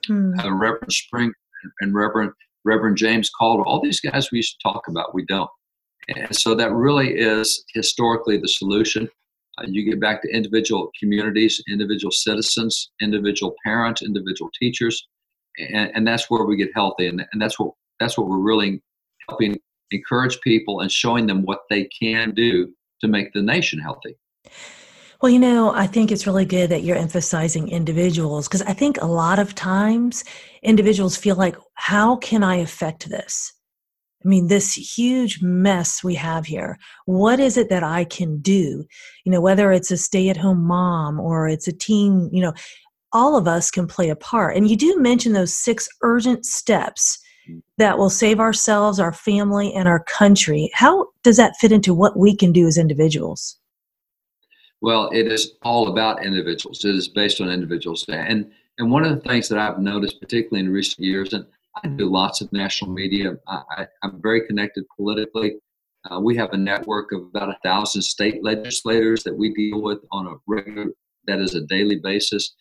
mm. 0.08 0.44
uh, 0.44 0.52
Reverend 0.52 0.92
Spring 0.92 1.32
and 1.80 1.94
Reverend 1.94 2.32
Reverend 2.64 2.96
James 2.96 3.30
Caldwell. 3.30 3.66
All 3.66 3.80
these 3.80 4.00
guys 4.00 4.30
we 4.30 4.38
used 4.38 4.56
to 4.60 4.68
talk 4.68 4.82
about, 4.88 5.14
we 5.14 5.24
don't. 5.26 5.48
And 6.08 6.34
so 6.34 6.54
that 6.54 6.72
really 6.72 7.14
is 7.14 7.64
historically 7.72 8.38
the 8.38 8.48
solution. 8.48 9.08
Uh, 9.58 9.64
you 9.68 9.84
get 9.84 10.00
back 10.00 10.22
to 10.22 10.28
individual 10.28 10.90
communities, 10.98 11.62
individual 11.68 12.10
citizens, 12.10 12.90
individual 13.00 13.54
parents, 13.64 14.02
individual 14.02 14.50
teachers, 14.58 15.06
and, 15.58 15.90
and 15.94 16.06
that's 16.06 16.30
where 16.30 16.44
we 16.44 16.56
get 16.56 16.70
healthy. 16.74 17.06
And, 17.06 17.24
and 17.32 17.40
that's 17.40 17.58
what 17.58 17.72
that's 17.98 18.16
what 18.16 18.28
we're 18.28 18.38
really 18.38 18.82
helping 19.28 19.58
encourage 19.90 20.40
people 20.40 20.80
and 20.80 20.90
showing 20.90 21.26
them 21.26 21.42
what 21.42 21.60
they 21.68 21.84
can 21.84 22.32
do 22.32 22.72
to 23.00 23.08
make 23.08 23.32
the 23.32 23.42
nation 23.42 23.78
healthy. 23.78 24.16
Well, 25.20 25.30
you 25.30 25.38
know, 25.38 25.74
I 25.74 25.86
think 25.86 26.10
it's 26.10 26.26
really 26.26 26.46
good 26.46 26.70
that 26.70 26.82
you're 26.82 26.96
emphasizing 26.96 27.68
individuals 27.68 28.48
because 28.48 28.62
I 28.62 28.72
think 28.72 28.98
a 29.02 29.06
lot 29.06 29.38
of 29.38 29.54
times 29.54 30.24
individuals 30.62 31.16
feel 31.16 31.36
like, 31.36 31.56
how 31.74 32.16
can 32.16 32.42
I 32.42 32.56
affect 32.56 33.10
this? 33.10 33.52
I 34.24 34.28
mean, 34.28 34.48
this 34.48 34.74
huge 34.74 35.40
mess 35.42 36.04
we 36.04 36.14
have 36.16 36.44
here. 36.44 36.78
What 37.06 37.40
is 37.40 37.56
it 37.56 37.70
that 37.70 37.82
I 37.82 38.04
can 38.04 38.40
do? 38.40 38.84
You 39.24 39.32
know, 39.32 39.40
whether 39.40 39.72
it's 39.72 39.90
a 39.90 39.96
stay 39.96 40.28
at 40.28 40.36
home 40.36 40.62
mom 40.62 41.18
or 41.18 41.48
it's 41.48 41.68
a 41.68 41.72
teen, 41.72 42.28
you 42.32 42.42
know, 42.42 42.52
all 43.12 43.36
of 43.36 43.48
us 43.48 43.70
can 43.70 43.86
play 43.86 44.10
a 44.10 44.16
part. 44.16 44.56
And 44.56 44.68
you 44.68 44.76
do 44.76 44.98
mention 44.98 45.32
those 45.32 45.54
six 45.54 45.88
urgent 46.02 46.44
steps 46.44 47.18
that 47.78 47.98
will 47.98 48.10
save 48.10 48.38
ourselves, 48.38 49.00
our 49.00 49.12
family, 49.12 49.72
and 49.72 49.88
our 49.88 50.04
country. 50.04 50.70
How 50.74 51.06
does 51.22 51.36
that 51.38 51.56
fit 51.56 51.72
into 51.72 51.94
what 51.94 52.16
we 52.16 52.36
can 52.36 52.52
do 52.52 52.66
as 52.66 52.76
individuals? 52.78 53.56
Well, 54.82 55.10
it 55.12 55.26
is 55.26 55.52
all 55.62 55.88
about 55.88 56.24
individuals. 56.24 56.84
It 56.84 56.94
is 56.94 57.08
based 57.08 57.40
on 57.40 57.50
individuals. 57.50 58.04
And 58.08 58.50
and 58.78 58.90
one 58.90 59.04
of 59.04 59.10
the 59.14 59.28
things 59.28 59.48
that 59.48 59.58
I've 59.58 59.78
noticed, 59.78 60.20
particularly 60.20 60.64
in 60.64 60.72
recent 60.72 61.00
years, 61.00 61.34
and 61.34 61.44
I 61.76 61.88
do 61.88 62.10
lots 62.10 62.40
of 62.40 62.52
national 62.52 62.90
media. 62.92 63.34
I, 63.46 63.86
am 64.02 64.20
very 64.20 64.46
connected 64.46 64.84
politically. 64.96 65.56
Uh, 66.10 66.20
we 66.20 66.36
have 66.36 66.52
a 66.52 66.56
network 66.56 67.12
of 67.12 67.22
about 67.22 67.50
a 67.50 67.58
thousand 67.64 68.02
state 68.02 68.42
legislators 68.42 69.22
that 69.24 69.36
we 69.36 69.52
deal 69.54 69.82
with 69.82 69.98
on 70.10 70.26
a 70.26 70.34
regular, 70.46 70.86
that 71.26 71.38
is 71.38 71.54
a 71.54 71.66
daily 71.66 72.00
basis. 72.02 72.54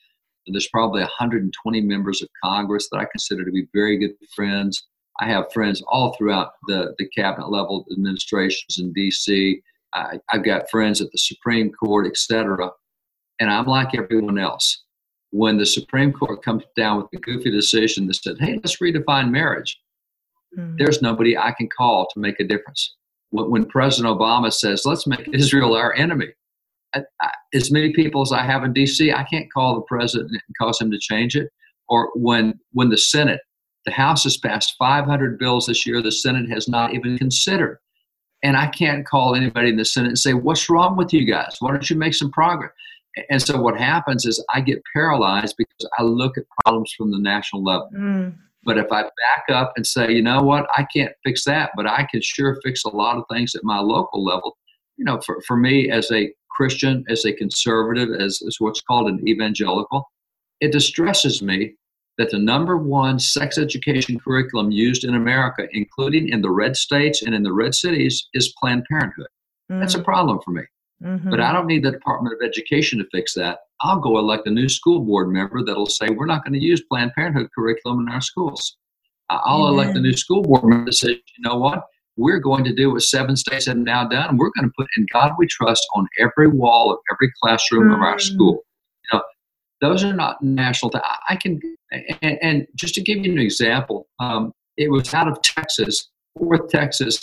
And 0.46 0.54
there's 0.56 0.70
probably 0.70 1.02
120 1.02 1.82
members 1.82 2.22
of 2.22 2.30
Congress 2.44 2.88
that 2.92 3.00
I 3.00 3.06
consider 3.06 3.46
to 3.46 3.52
be 3.52 3.68
very 3.74 3.98
good 3.98 4.16
friends. 4.36 4.88
I 5.20 5.28
have 5.28 5.52
friends 5.54 5.84
all 5.88 6.14
throughout 6.14 6.52
the, 6.68 6.94
the 6.98 7.08
cabinet 7.10 7.50
level 7.50 7.86
administrations 7.92 8.78
in 8.80 8.94
D.C. 8.94 9.62
I, 9.94 10.20
have 10.30 10.46
got 10.46 10.70
friends 10.70 11.02
at 11.02 11.12
the 11.12 11.18
Supreme 11.18 11.72
Court, 11.72 12.08
etc. 12.08 12.70
And 13.40 13.50
I'm 13.50 13.66
like 13.66 13.96
everyone 13.96 14.38
else. 14.38 14.84
When 15.32 15.58
the 15.58 15.66
Supreme 15.66 16.12
Court 16.12 16.44
comes 16.44 16.64
down 16.76 16.98
with 16.98 17.08
a 17.14 17.18
goofy 17.18 17.52
decision 17.52 18.08
that 18.08 18.16
said, 18.16 18.38
hey, 18.40 18.56
let's 18.56 18.78
redefine 18.78 19.30
marriage, 19.30 19.80
mm-hmm. 20.58 20.76
there's 20.78 21.02
nobody 21.02 21.38
I 21.38 21.52
can 21.52 21.70
call 21.76 22.08
to 22.14 22.20
make 22.20 22.40
a 22.40 22.44
difference. 22.44 22.96
When, 23.30 23.52
when 23.52 23.66
President 23.66 24.18
Obama 24.18 24.52
says, 24.52 24.86
let's 24.86 25.06
make 25.06 25.28
Israel 25.34 25.76
our 25.76 25.94
enemy, 25.94 26.30
I, 26.96 27.02
I, 27.22 27.32
as 27.54 27.72
many 27.72 27.94
people 27.94 28.22
as 28.22 28.32
I 28.32 28.44
have 28.44 28.64
in 28.64 28.74
D.C., 28.74 29.12
I 29.12 29.24
can't 29.24 29.52
call 29.54 29.76
the 29.76 29.82
president 29.82 30.32
and 30.32 30.58
cause 30.60 30.82
him 30.82 30.92
to 30.92 30.98
change 31.00 31.36
it. 31.36 31.50
Or 31.88 32.12
when 32.16 32.60
when 32.72 32.90
the 32.90 32.98
Senate, 32.98 33.42
the 33.86 33.92
House 33.92 34.24
has 34.24 34.38
passed 34.38 34.76
500 34.78 35.40
bills 35.40 35.68
this 35.68 35.86
year, 35.86 36.02
the 36.02 36.12
Senate 36.12 36.50
has 36.50 36.68
not 36.68 36.94
even 36.94 37.18
considered 37.18 37.80
And 38.44 38.56
I 38.58 38.68
can't 38.68 39.06
call 39.06 39.36
anybody 39.36 39.70
in 39.70 39.78
the 39.78 39.86
Senate 39.86 40.10
and 40.10 40.20
say, 40.20 40.34
What's 40.34 40.70
wrong 40.70 40.96
with 40.98 41.14
you 41.14 41.26
guys? 41.26 41.56
Why 41.60 41.72
don't 41.72 41.90
you 41.90 41.96
make 41.96 42.14
some 42.14 42.32
progress? 42.32 42.72
And 43.30 43.42
so 43.42 43.60
what 43.60 43.78
happens 43.78 44.26
is 44.26 44.44
I 44.54 44.62
get 44.62 44.82
paralyzed 44.94 45.56
because 45.58 45.90
I 45.98 46.04
look 46.04 46.38
at 46.38 46.44
problems 46.64 46.94
from 46.98 47.12
the 47.12 47.20
national 47.20 47.64
level. 47.64 47.90
Mm. 47.96 48.36
But 48.64 48.78
if 48.78 48.92
I 48.92 49.04
back 49.04 49.46
up 49.50 49.74
and 49.76 49.88
say, 49.88 50.12
you 50.12 50.22
know 50.22 50.42
what, 50.42 50.68
I 50.78 50.86
can't 50.94 51.14
fix 51.24 51.44
that, 51.46 51.72
but 51.76 51.88
I 51.88 52.08
can 52.12 52.22
sure 52.22 52.60
fix 52.64 52.84
a 52.84 52.90
lot 52.90 53.18
of 53.18 53.24
things 53.32 53.56
at 53.56 53.64
my 53.64 53.80
local 53.80 54.24
level. 54.24 54.58
You 54.98 55.06
know, 55.06 55.20
for, 55.22 55.42
for 55.48 55.56
me 55.56 55.90
as 55.90 56.12
a 56.12 56.32
Christian, 56.52 57.06
as 57.10 57.26
a 57.26 57.34
conservative, 57.34 58.10
as, 58.20 58.42
as 58.46 58.58
what's 58.60 58.82
called 58.82 59.10
an 59.10 59.28
evangelical, 59.28 60.06
it 60.60 60.72
distresses 60.72 61.42
me 61.42 61.76
that 62.18 62.30
the 62.32 62.38
number 62.38 62.78
one 62.78 63.18
sex 63.18 63.58
education 63.58 64.20
curriculum 64.20 64.72
used 64.72 65.06
in 65.06 65.16
America, 65.16 65.68
including 65.72 66.28
in 66.30 66.42
the 66.42 66.52
red 66.52 66.76
states 66.76 67.22
and 67.24 67.34
in 67.34 67.44
the 67.44 67.54
red 67.54 67.74
cities, 67.74 68.28
is 68.34 68.54
Planned 68.60 68.84
Parenthood. 68.92 69.28
Mm. 69.72 69.80
That's 69.80 69.96
a 69.96 70.00
mm. 70.00 70.04
problem 70.04 70.40
for 70.44 70.52
me. 70.52 70.64
Mm-hmm. 71.04 71.30
But 71.30 71.40
I 71.40 71.54
don't 71.54 71.68
need 71.68 71.84
the 71.84 71.92
Department 71.92 72.36
of 72.36 72.46
Education 72.46 73.00
to 73.00 73.06
fix 73.12 73.34
that. 73.36 73.60
I'll 73.82 74.00
go 74.00 74.20
elect 74.20 74.48
a 74.48 74.52
new 74.52 74.68
school 74.68 75.00
board 75.00 75.30
member 75.30 75.64
that'll 75.64 75.86
say 75.86 76.10
we're 76.10 76.26
not 76.26 76.44
going 76.44 76.60
to 76.60 76.66
use 76.66 76.84
Planned 76.90 77.14
Parenthood 77.14 77.50
curriculum 77.56 78.02
in 78.02 78.14
our 78.14 78.22
schools. 78.22 78.78
I'll 79.30 79.68
Amen. 79.68 79.74
elect 79.74 79.98
a 79.98 80.02
new 80.02 80.16
school 80.16 80.42
board 80.42 80.66
member 80.66 80.86
that 80.86 80.94
says, 80.94 81.12
you 81.12 81.44
know 81.44 81.58
what, 81.58 81.84
we're 82.18 82.40
going 82.40 82.66
to 82.66 82.74
do 82.74 82.92
what 82.92 83.02
seven 83.02 83.38
states 83.38 83.68
have 83.68 83.78
now 83.78 84.06
done. 84.08 84.30
And 84.30 84.40
we're 84.40 84.52
going 84.58 84.68
to 84.68 84.74
put 84.78 84.88
"In 84.98 85.06
God 85.14 85.34
We 85.38 85.48
Trust" 85.48 85.88
on 85.96 86.08
every 86.20 86.50
wall 86.50 86.92
of 86.92 87.00
every 87.12 87.32
classroom 87.42 87.90
mm. 87.90 87.96
of 87.96 88.02
our 88.02 88.18
mm. 88.18 88.22
school. 88.22 88.64
You 89.04 89.18
know, 89.18 89.24
those 89.80 90.04
are 90.04 90.14
not 90.14 90.42
national. 90.42 90.92
Th- 90.92 91.04
I 91.30 91.38
can, 91.38 91.62
and, 92.22 92.38
and, 92.42 92.68
just 92.76 92.94
to 92.96 93.02
give 93.02 93.20
you 93.20 93.32
an 93.32 93.40
example, 93.40 94.08
um, 94.20 94.52
it 94.76 94.92
was 94.92 95.14
out 95.14 95.30
of 95.30 95.42
Texas, 95.44 96.10
Fort 96.38 96.70
Texas 96.70 97.20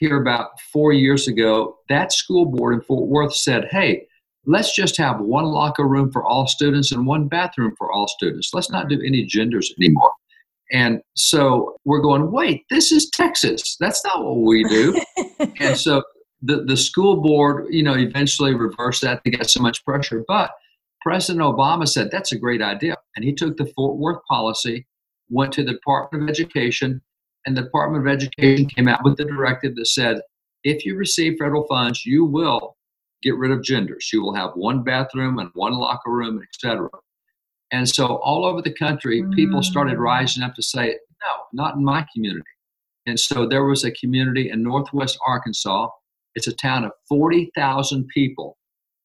here 0.00 0.20
about 0.20 0.60
four 0.72 0.92
years 0.92 1.28
ago, 1.28 1.76
that 1.88 2.12
school 2.12 2.46
board 2.46 2.74
in 2.74 2.80
Fort 2.80 3.08
Worth 3.08 3.34
said, 3.34 3.66
hey, 3.70 4.06
let's 4.46 4.74
just 4.74 4.96
have 4.96 5.20
one 5.20 5.46
locker 5.46 5.86
room 5.86 6.10
for 6.10 6.24
all 6.24 6.46
students 6.46 6.92
and 6.92 7.06
one 7.06 7.28
bathroom 7.28 7.74
for 7.76 7.92
all 7.92 8.08
students. 8.08 8.50
Let's 8.52 8.70
not 8.70 8.88
do 8.88 9.00
any 9.00 9.24
genders 9.24 9.72
anymore. 9.78 10.12
And 10.72 11.00
so 11.14 11.76
we're 11.84 12.00
going, 12.00 12.30
wait, 12.30 12.64
this 12.70 12.90
is 12.90 13.10
Texas. 13.10 13.76
That's 13.78 14.04
not 14.04 14.24
what 14.24 14.38
we 14.38 14.64
do. 14.64 15.00
and 15.60 15.76
so 15.76 16.02
the, 16.42 16.64
the 16.64 16.76
school 16.76 17.20
board, 17.20 17.66
you 17.70 17.82
know, 17.82 17.94
eventually 17.94 18.54
reversed 18.54 19.02
that. 19.02 19.20
They 19.24 19.32
got 19.32 19.50
so 19.50 19.60
much 19.60 19.84
pressure. 19.84 20.24
But 20.26 20.50
President 21.02 21.44
Obama 21.44 21.86
said, 21.86 22.10
that's 22.10 22.32
a 22.32 22.38
great 22.38 22.62
idea. 22.62 22.96
And 23.14 23.24
he 23.24 23.34
took 23.34 23.56
the 23.56 23.70
Fort 23.76 23.98
Worth 23.98 24.22
policy, 24.28 24.86
went 25.28 25.52
to 25.52 25.62
the 25.62 25.72
Department 25.72 26.24
of 26.24 26.30
Education, 26.30 27.02
and 27.46 27.56
the 27.56 27.62
Department 27.62 28.06
of 28.06 28.12
Education 28.12 28.66
came 28.66 28.88
out 28.88 29.04
with 29.04 29.16
the 29.16 29.24
directive 29.24 29.76
that 29.76 29.86
said 29.86 30.20
if 30.64 30.84
you 30.84 30.96
receive 30.96 31.36
federal 31.38 31.66
funds, 31.66 32.04
you 32.06 32.24
will 32.24 32.76
get 33.22 33.36
rid 33.36 33.50
of 33.50 33.62
genders. 33.62 34.10
You 34.12 34.22
will 34.22 34.34
have 34.34 34.52
one 34.54 34.82
bathroom 34.82 35.38
and 35.38 35.50
one 35.54 35.74
locker 35.74 36.10
room, 36.10 36.42
etc. 36.42 36.88
And 37.70 37.88
so 37.88 38.16
all 38.16 38.44
over 38.44 38.62
the 38.62 38.72
country, 38.72 39.22
mm. 39.22 39.34
people 39.34 39.62
started 39.62 39.96
mm. 39.96 40.00
rising 40.00 40.42
up 40.42 40.54
to 40.54 40.62
say, 40.62 40.98
no, 41.22 41.32
not 41.52 41.76
in 41.76 41.84
my 41.84 42.06
community. 42.14 42.44
And 43.06 43.20
so 43.20 43.46
there 43.46 43.64
was 43.64 43.84
a 43.84 43.92
community 43.92 44.50
in 44.50 44.62
Northwest 44.62 45.18
Arkansas. 45.26 45.88
It's 46.34 46.46
a 46.46 46.54
town 46.54 46.84
of 46.84 46.92
40,000 47.08 48.08
people. 48.08 48.56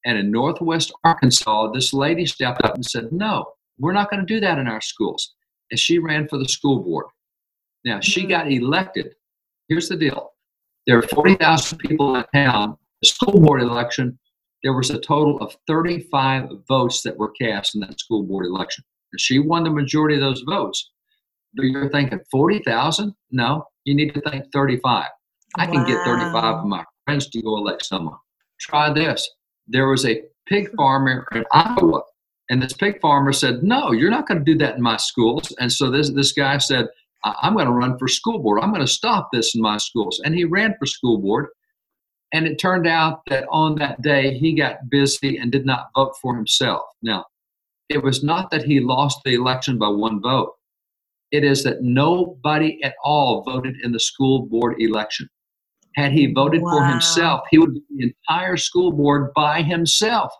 And 0.05 0.17
in 0.17 0.31
Northwest 0.31 0.93
Arkansas, 1.03 1.71
this 1.71 1.93
lady 1.93 2.25
stepped 2.25 2.63
up 2.63 2.75
and 2.75 2.85
said, 2.85 3.11
no, 3.11 3.53
we're 3.77 3.93
not 3.93 4.09
going 4.09 4.25
to 4.25 4.33
do 4.33 4.39
that 4.39 4.57
in 4.57 4.67
our 4.67 4.81
schools. 4.81 5.33
And 5.71 5.79
she 5.79 5.99
ran 5.99 6.27
for 6.27 6.37
the 6.37 6.47
school 6.47 6.81
board. 6.81 7.07
Now, 7.85 7.99
she 7.99 8.21
mm-hmm. 8.21 8.29
got 8.29 8.51
elected. 8.51 9.15
Here's 9.67 9.89
the 9.89 9.97
deal 9.97 10.31
there 10.87 10.97
are 10.97 11.03
40,000 11.03 11.77
people 11.77 12.15
in 12.15 12.23
town. 12.33 12.77
The 13.01 13.07
school 13.07 13.39
board 13.39 13.61
election, 13.61 14.17
there 14.63 14.73
was 14.73 14.89
a 14.89 14.99
total 14.99 15.37
of 15.39 15.55
35 15.67 16.49
votes 16.67 17.01
that 17.03 17.17
were 17.17 17.31
cast 17.31 17.75
in 17.75 17.81
that 17.81 17.99
school 17.99 18.23
board 18.23 18.45
election. 18.45 18.83
And 19.13 19.21
she 19.21 19.39
won 19.39 19.63
the 19.63 19.69
majority 19.69 20.15
of 20.15 20.21
those 20.21 20.41
votes. 20.41 20.91
But 21.53 21.63
you're 21.63 21.89
thinking 21.89 22.19
40,000? 22.31 23.13
No, 23.31 23.65
you 23.85 23.95
need 23.95 24.13
to 24.13 24.21
think 24.21 24.45
35. 24.53 25.07
I 25.57 25.65
can 25.65 25.81
wow. 25.81 25.85
get 25.85 26.05
35 26.05 26.55
of 26.55 26.65
my 26.65 26.83
friends 27.05 27.29
to 27.29 27.41
go 27.41 27.57
elect 27.57 27.85
someone. 27.85 28.17
Try 28.59 28.91
this. 28.93 29.29
There 29.67 29.87
was 29.87 30.05
a 30.05 30.23
pig 30.47 30.69
farmer 30.77 31.27
in 31.33 31.43
Iowa, 31.51 32.01
and 32.49 32.61
this 32.61 32.73
pig 32.73 32.99
farmer 33.01 33.31
said, 33.31 33.63
No, 33.63 33.91
you're 33.91 34.11
not 34.11 34.27
going 34.27 34.43
to 34.43 34.43
do 34.43 34.57
that 34.59 34.75
in 34.75 34.81
my 34.81 34.97
schools. 34.97 35.53
And 35.59 35.71
so 35.71 35.89
this, 35.89 36.09
this 36.11 36.33
guy 36.33 36.57
said, 36.57 36.87
I'm 37.23 37.53
going 37.53 37.65
to 37.65 37.71
run 37.71 37.97
for 37.97 38.07
school 38.07 38.39
board. 38.39 38.61
I'm 38.61 38.71
going 38.71 38.85
to 38.85 38.91
stop 38.91 39.29
this 39.33 39.55
in 39.55 39.61
my 39.61 39.77
schools. 39.77 40.21
And 40.23 40.33
he 40.33 40.45
ran 40.45 40.75
for 40.79 40.85
school 40.85 41.17
board. 41.17 41.47
And 42.31 42.45
it 42.45 42.57
turned 42.57 42.87
out 42.87 43.21
that 43.27 43.45
on 43.49 43.75
that 43.75 44.01
day, 44.01 44.37
he 44.37 44.53
got 44.53 44.89
busy 44.89 45.37
and 45.37 45.51
did 45.51 45.65
not 45.65 45.89
vote 45.95 46.13
for 46.21 46.35
himself. 46.35 46.83
Now, 47.01 47.25
it 47.89 48.03
was 48.03 48.23
not 48.23 48.51
that 48.51 48.63
he 48.63 48.79
lost 48.79 49.19
the 49.25 49.33
election 49.33 49.77
by 49.79 49.89
one 49.89 50.21
vote, 50.21 50.53
it 51.31 51.43
is 51.43 51.63
that 51.63 51.81
nobody 51.81 52.79
at 52.83 52.95
all 53.03 53.43
voted 53.43 53.75
in 53.83 53.91
the 53.91 53.99
school 53.99 54.47
board 54.47 54.75
election. 54.79 55.29
Had 55.95 56.11
he 56.11 56.31
voted 56.33 56.61
wow. 56.61 56.71
for 56.71 56.85
himself, 56.85 57.41
he 57.51 57.57
would 57.57 57.73
be 57.73 57.81
the 57.89 58.13
entire 58.29 58.57
school 58.57 58.91
board 58.91 59.31
by 59.35 59.61
himself. 59.61 60.31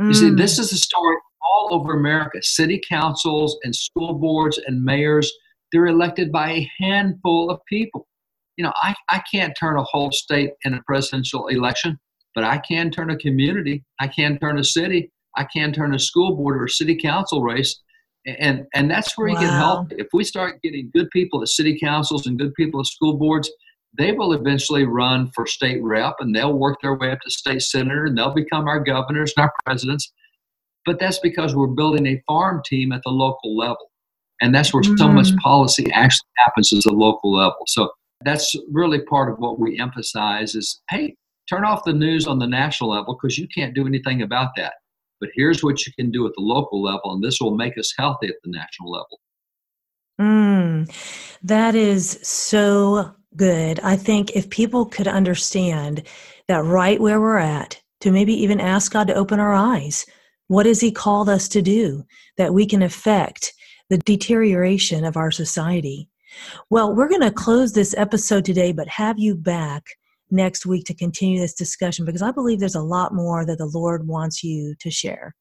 Mm. 0.00 0.08
You 0.08 0.14
see, 0.14 0.30
this 0.30 0.56
mm. 0.56 0.60
is 0.60 0.72
a 0.72 0.78
story 0.78 1.16
all 1.42 1.68
over 1.72 1.94
America. 1.94 2.42
City 2.42 2.80
councils 2.88 3.58
and 3.64 3.74
school 3.74 4.14
boards 4.14 4.58
and 4.66 4.82
mayors 4.82 5.30
they're 5.72 5.86
elected 5.86 6.32
by 6.32 6.50
a 6.52 6.70
handful 6.78 7.50
of 7.50 7.60
people. 7.66 8.06
You 8.56 8.64
know, 8.64 8.72
I, 8.76 8.94
I 9.10 9.22
can't 9.32 9.56
turn 9.58 9.78
a 9.78 9.84
whole 9.84 10.10
state 10.10 10.50
in 10.64 10.74
a 10.74 10.82
presidential 10.82 11.46
election, 11.48 11.98
but 12.34 12.44
I 12.44 12.58
can 12.58 12.90
turn 12.90 13.10
a 13.10 13.16
community, 13.16 13.84
I 14.00 14.08
can 14.08 14.38
turn 14.38 14.58
a 14.58 14.64
city, 14.64 15.10
I 15.36 15.44
can 15.44 15.72
turn 15.72 15.94
a 15.94 15.98
school 15.98 16.36
board 16.36 16.56
or 16.56 16.64
a 16.64 16.70
city 16.70 16.96
council 16.96 17.42
race. 17.42 17.80
And, 18.26 18.66
and 18.74 18.90
that's 18.90 19.16
where 19.16 19.28
you 19.28 19.34
wow. 19.34 19.40
get 19.40 19.50
help. 19.50 19.92
If 19.92 20.08
we 20.12 20.24
start 20.24 20.60
getting 20.62 20.90
good 20.92 21.08
people 21.10 21.40
at 21.40 21.48
city 21.48 21.78
councils 21.78 22.26
and 22.26 22.38
good 22.38 22.52
people 22.54 22.80
at 22.80 22.86
school 22.86 23.16
boards, 23.16 23.50
they 23.96 24.12
will 24.12 24.32
eventually 24.32 24.84
run 24.84 25.30
for 25.34 25.46
state 25.46 25.82
rep 25.82 26.16
and 26.20 26.34
they'll 26.34 26.52
work 26.52 26.78
their 26.82 26.96
way 26.96 27.10
up 27.10 27.20
to 27.20 27.30
state 27.30 27.62
senator 27.62 28.04
and 28.04 28.18
they'll 28.18 28.34
become 28.34 28.68
our 28.68 28.80
governors 28.80 29.32
and 29.36 29.44
our 29.44 29.52
presidents. 29.64 30.12
But 30.84 30.98
that's 30.98 31.20
because 31.20 31.54
we're 31.54 31.68
building 31.68 32.06
a 32.06 32.22
farm 32.26 32.62
team 32.64 32.92
at 32.92 33.02
the 33.04 33.10
local 33.10 33.56
level. 33.56 33.87
And 34.40 34.54
that's 34.54 34.72
where 34.72 34.82
mm. 34.82 34.98
so 34.98 35.08
much 35.08 35.28
mm. 35.28 35.38
policy 35.38 35.90
actually 35.92 36.28
happens 36.36 36.72
at 36.72 36.82
the 36.84 36.92
local 36.92 37.32
level. 37.32 37.58
So 37.66 37.90
that's 38.24 38.54
really 38.70 39.00
part 39.00 39.30
of 39.30 39.38
what 39.38 39.58
we 39.58 39.78
emphasize 39.78 40.54
is 40.54 40.80
hey, 40.90 41.16
turn 41.48 41.64
off 41.64 41.84
the 41.84 41.92
news 41.92 42.26
on 42.26 42.38
the 42.38 42.46
national 42.46 42.90
level 42.90 43.16
because 43.20 43.38
you 43.38 43.48
can't 43.54 43.74
do 43.74 43.86
anything 43.86 44.22
about 44.22 44.50
that. 44.56 44.74
But 45.20 45.30
here's 45.34 45.64
what 45.64 45.84
you 45.86 45.92
can 45.98 46.10
do 46.10 46.26
at 46.26 46.32
the 46.36 46.42
local 46.42 46.80
level, 46.80 47.12
and 47.12 47.22
this 47.22 47.40
will 47.40 47.56
make 47.56 47.76
us 47.76 47.92
healthy 47.98 48.28
at 48.28 48.36
the 48.44 48.50
national 48.50 48.92
level. 48.92 49.20
Mm, 50.20 50.92
that 51.42 51.74
is 51.74 52.20
so 52.22 53.12
good. 53.34 53.80
I 53.80 53.96
think 53.96 54.36
if 54.36 54.48
people 54.50 54.86
could 54.86 55.08
understand 55.08 56.04
that 56.46 56.64
right 56.64 57.00
where 57.00 57.20
we're 57.20 57.38
at, 57.38 57.80
to 58.00 58.12
maybe 58.12 58.32
even 58.32 58.60
ask 58.60 58.92
God 58.92 59.08
to 59.08 59.14
open 59.14 59.40
our 59.40 59.54
eyes. 59.54 60.06
What 60.46 60.66
has 60.66 60.80
He 60.80 60.92
called 60.92 61.28
us 61.28 61.48
to 61.48 61.62
do 61.62 62.04
that 62.36 62.54
we 62.54 62.66
can 62.66 62.82
affect 62.82 63.52
the 63.88 63.98
deterioration 63.98 65.04
of 65.04 65.16
our 65.16 65.30
society. 65.30 66.08
Well, 66.70 66.94
we're 66.94 67.08
going 67.08 67.22
to 67.22 67.30
close 67.30 67.72
this 67.72 67.94
episode 67.96 68.44
today, 68.44 68.72
but 68.72 68.88
have 68.88 69.18
you 69.18 69.34
back 69.34 69.84
next 70.30 70.66
week 70.66 70.84
to 70.84 70.94
continue 70.94 71.40
this 71.40 71.54
discussion 71.54 72.04
because 72.04 72.22
I 72.22 72.30
believe 72.30 72.60
there's 72.60 72.74
a 72.74 72.82
lot 72.82 73.14
more 73.14 73.46
that 73.46 73.58
the 73.58 73.66
Lord 73.66 74.06
wants 74.06 74.44
you 74.44 74.74
to 74.80 74.90
share. 74.90 75.34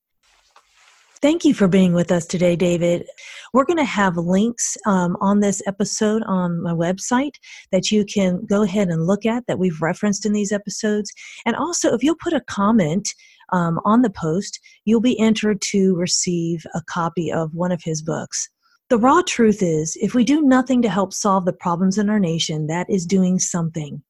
Thank 1.19 1.43
you 1.43 1.55
for 1.55 1.67
being 1.67 1.93
with 1.93 2.12
us 2.12 2.27
today, 2.27 2.55
David. 2.55 3.07
We're 3.51 3.65
going 3.65 3.77
to 3.77 3.83
have 3.83 4.17
links 4.17 4.77
um, 4.86 5.17
on 5.19 5.39
this 5.39 5.63
episode 5.65 6.21
on 6.27 6.62
my 6.62 6.73
website 6.73 7.33
that 7.71 7.91
you 7.91 8.05
can 8.05 8.45
go 8.45 8.62
ahead 8.62 8.89
and 8.89 9.07
look 9.07 9.25
at 9.25 9.43
that 9.47 9.57
we've 9.57 9.81
referenced 9.81 10.27
in 10.27 10.33
these 10.33 10.51
episodes. 10.51 11.12
And 11.45 11.55
also, 11.55 11.91
if 11.93 12.03
you'll 12.03 12.17
put 12.21 12.33
a 12.33 12.41
comment 12.41 13.15
um, 13.51 13.79
on 13.86 14.01
the 14.01 14.10
post, 14.10 14.60
you'll 14.86 15.01
be 15.01 15.19
entered 15.19 15.62
to 15.69 15.95
receive 15.95 16.65
a 16.73 16.81
copy 16.81 17.31
of 17.31 17.53
one 17.53 17.71
of 17.71 17.83
his 17.83 18.01
books. 18.01 18.49
The 18.89 18.97
raw 18.97 19.21
truth 19.21 19.62
is, 19.62 19.97
if 20.01 20.13
we 20.13 20.23
do 20.23 20.41
nothing 20.41 20.81
to 20.81 20.89
help 20.89 21.13
solve 21.13 21.45
the 21.45 21.53
problems 21.53 21.97
in 21.97 22.10
our 22.10 22.19
nation, 22.19 22.67
that 22.67 22.89
is 22.89 23.05
doing 23.05 23.38
something. 23.38 24.01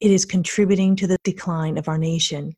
It 0.00 0.10
is 0.10 0.24
contributing 0.24 0.96
to 0.96 1.06
the 1.06 1.18
decline 1.24 1.76
of 1.76 1.88
our 1.88 1.98
nation. 1.98 2.54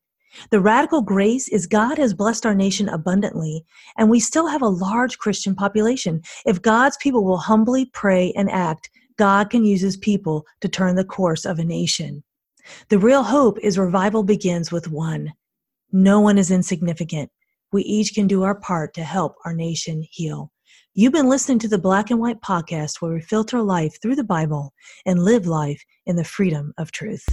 The 0.50 0.60
radical 0.60 1.02
grace 1.02 1.48
is 1.48 1.66
God 1.66 1.98
has 1.98 2.14
blessed 2.14 2.46
our 2.46 2.54
nation 2.54 2.88
abundantly, 2.88 3.64
and 3.96 4.08
we 4.08 4.20
still 4.20 4.46
have 4.46 4.62
a 4.62 4.68
large 4.68 5.18
Christian 5.18 5.54
population. 5.54 6.22
If 6.46 6.62
God's 6.62 6.96
people 6.98 7.24
will 7.24 7.38
humbly 7.38 7.86
pray 7.92 8.32
and 8.36 8.50
act, 8.50 8.90
God 9.18 9.50
can 9.50 9.64
use 9.64 9.80
his 9.80 9.96
people 9.96 10.46
to 10.60 10.68
turn 10.68 10.96
the 10.96 11.04
course 11.04 11.44
of 11.44 11.58
a 11.58 11.64
nation. 11.64 12.22
The 12.88 12.98
real 12.98 13.22
hope 13.22 13.58
is 13.60 13.78
revival 13.78 14.22
begins 14.22 14.72
with 14.72 14.88
one. 14.88 15.32
No 15.94 16.20
one 16.20 16.38
is 16.38 16.50
insignificant. 16.50 17.31
We 17.70 17.83
each 17.83 18.14
can 18.14 18.26
do 18.26 18.44
our 18.44 18.55
part 18.55 18.94
to 18.94 19.05
help 19.05 19.35
our 19.44 19.52
nation 19.52 20.02
heal. 20.11 20.50
You've 20.94 21.12
been 21.12 21.28
listening 21.28 21.59
to 21.59 21.68
the 21.68 21.76
Black 21.76 22.11
and 22.11 22.18
White 22.18 22.40
podcast 22.40 23.02
where 23.02 23.12
we 23.12 23.20
filter 23.20 23.61
life 23.61 23.98
through 24.00 24.16
the 24.16 24.24
Bible 24.24 24.72
and 25.05 25.22
live 25.22 25.46
life 25.46 25.85
in 26.07 26.16
the 26.16 26.24
freedom 26.24 26.72
of 26.78 26.92
truth. 26.92 27.26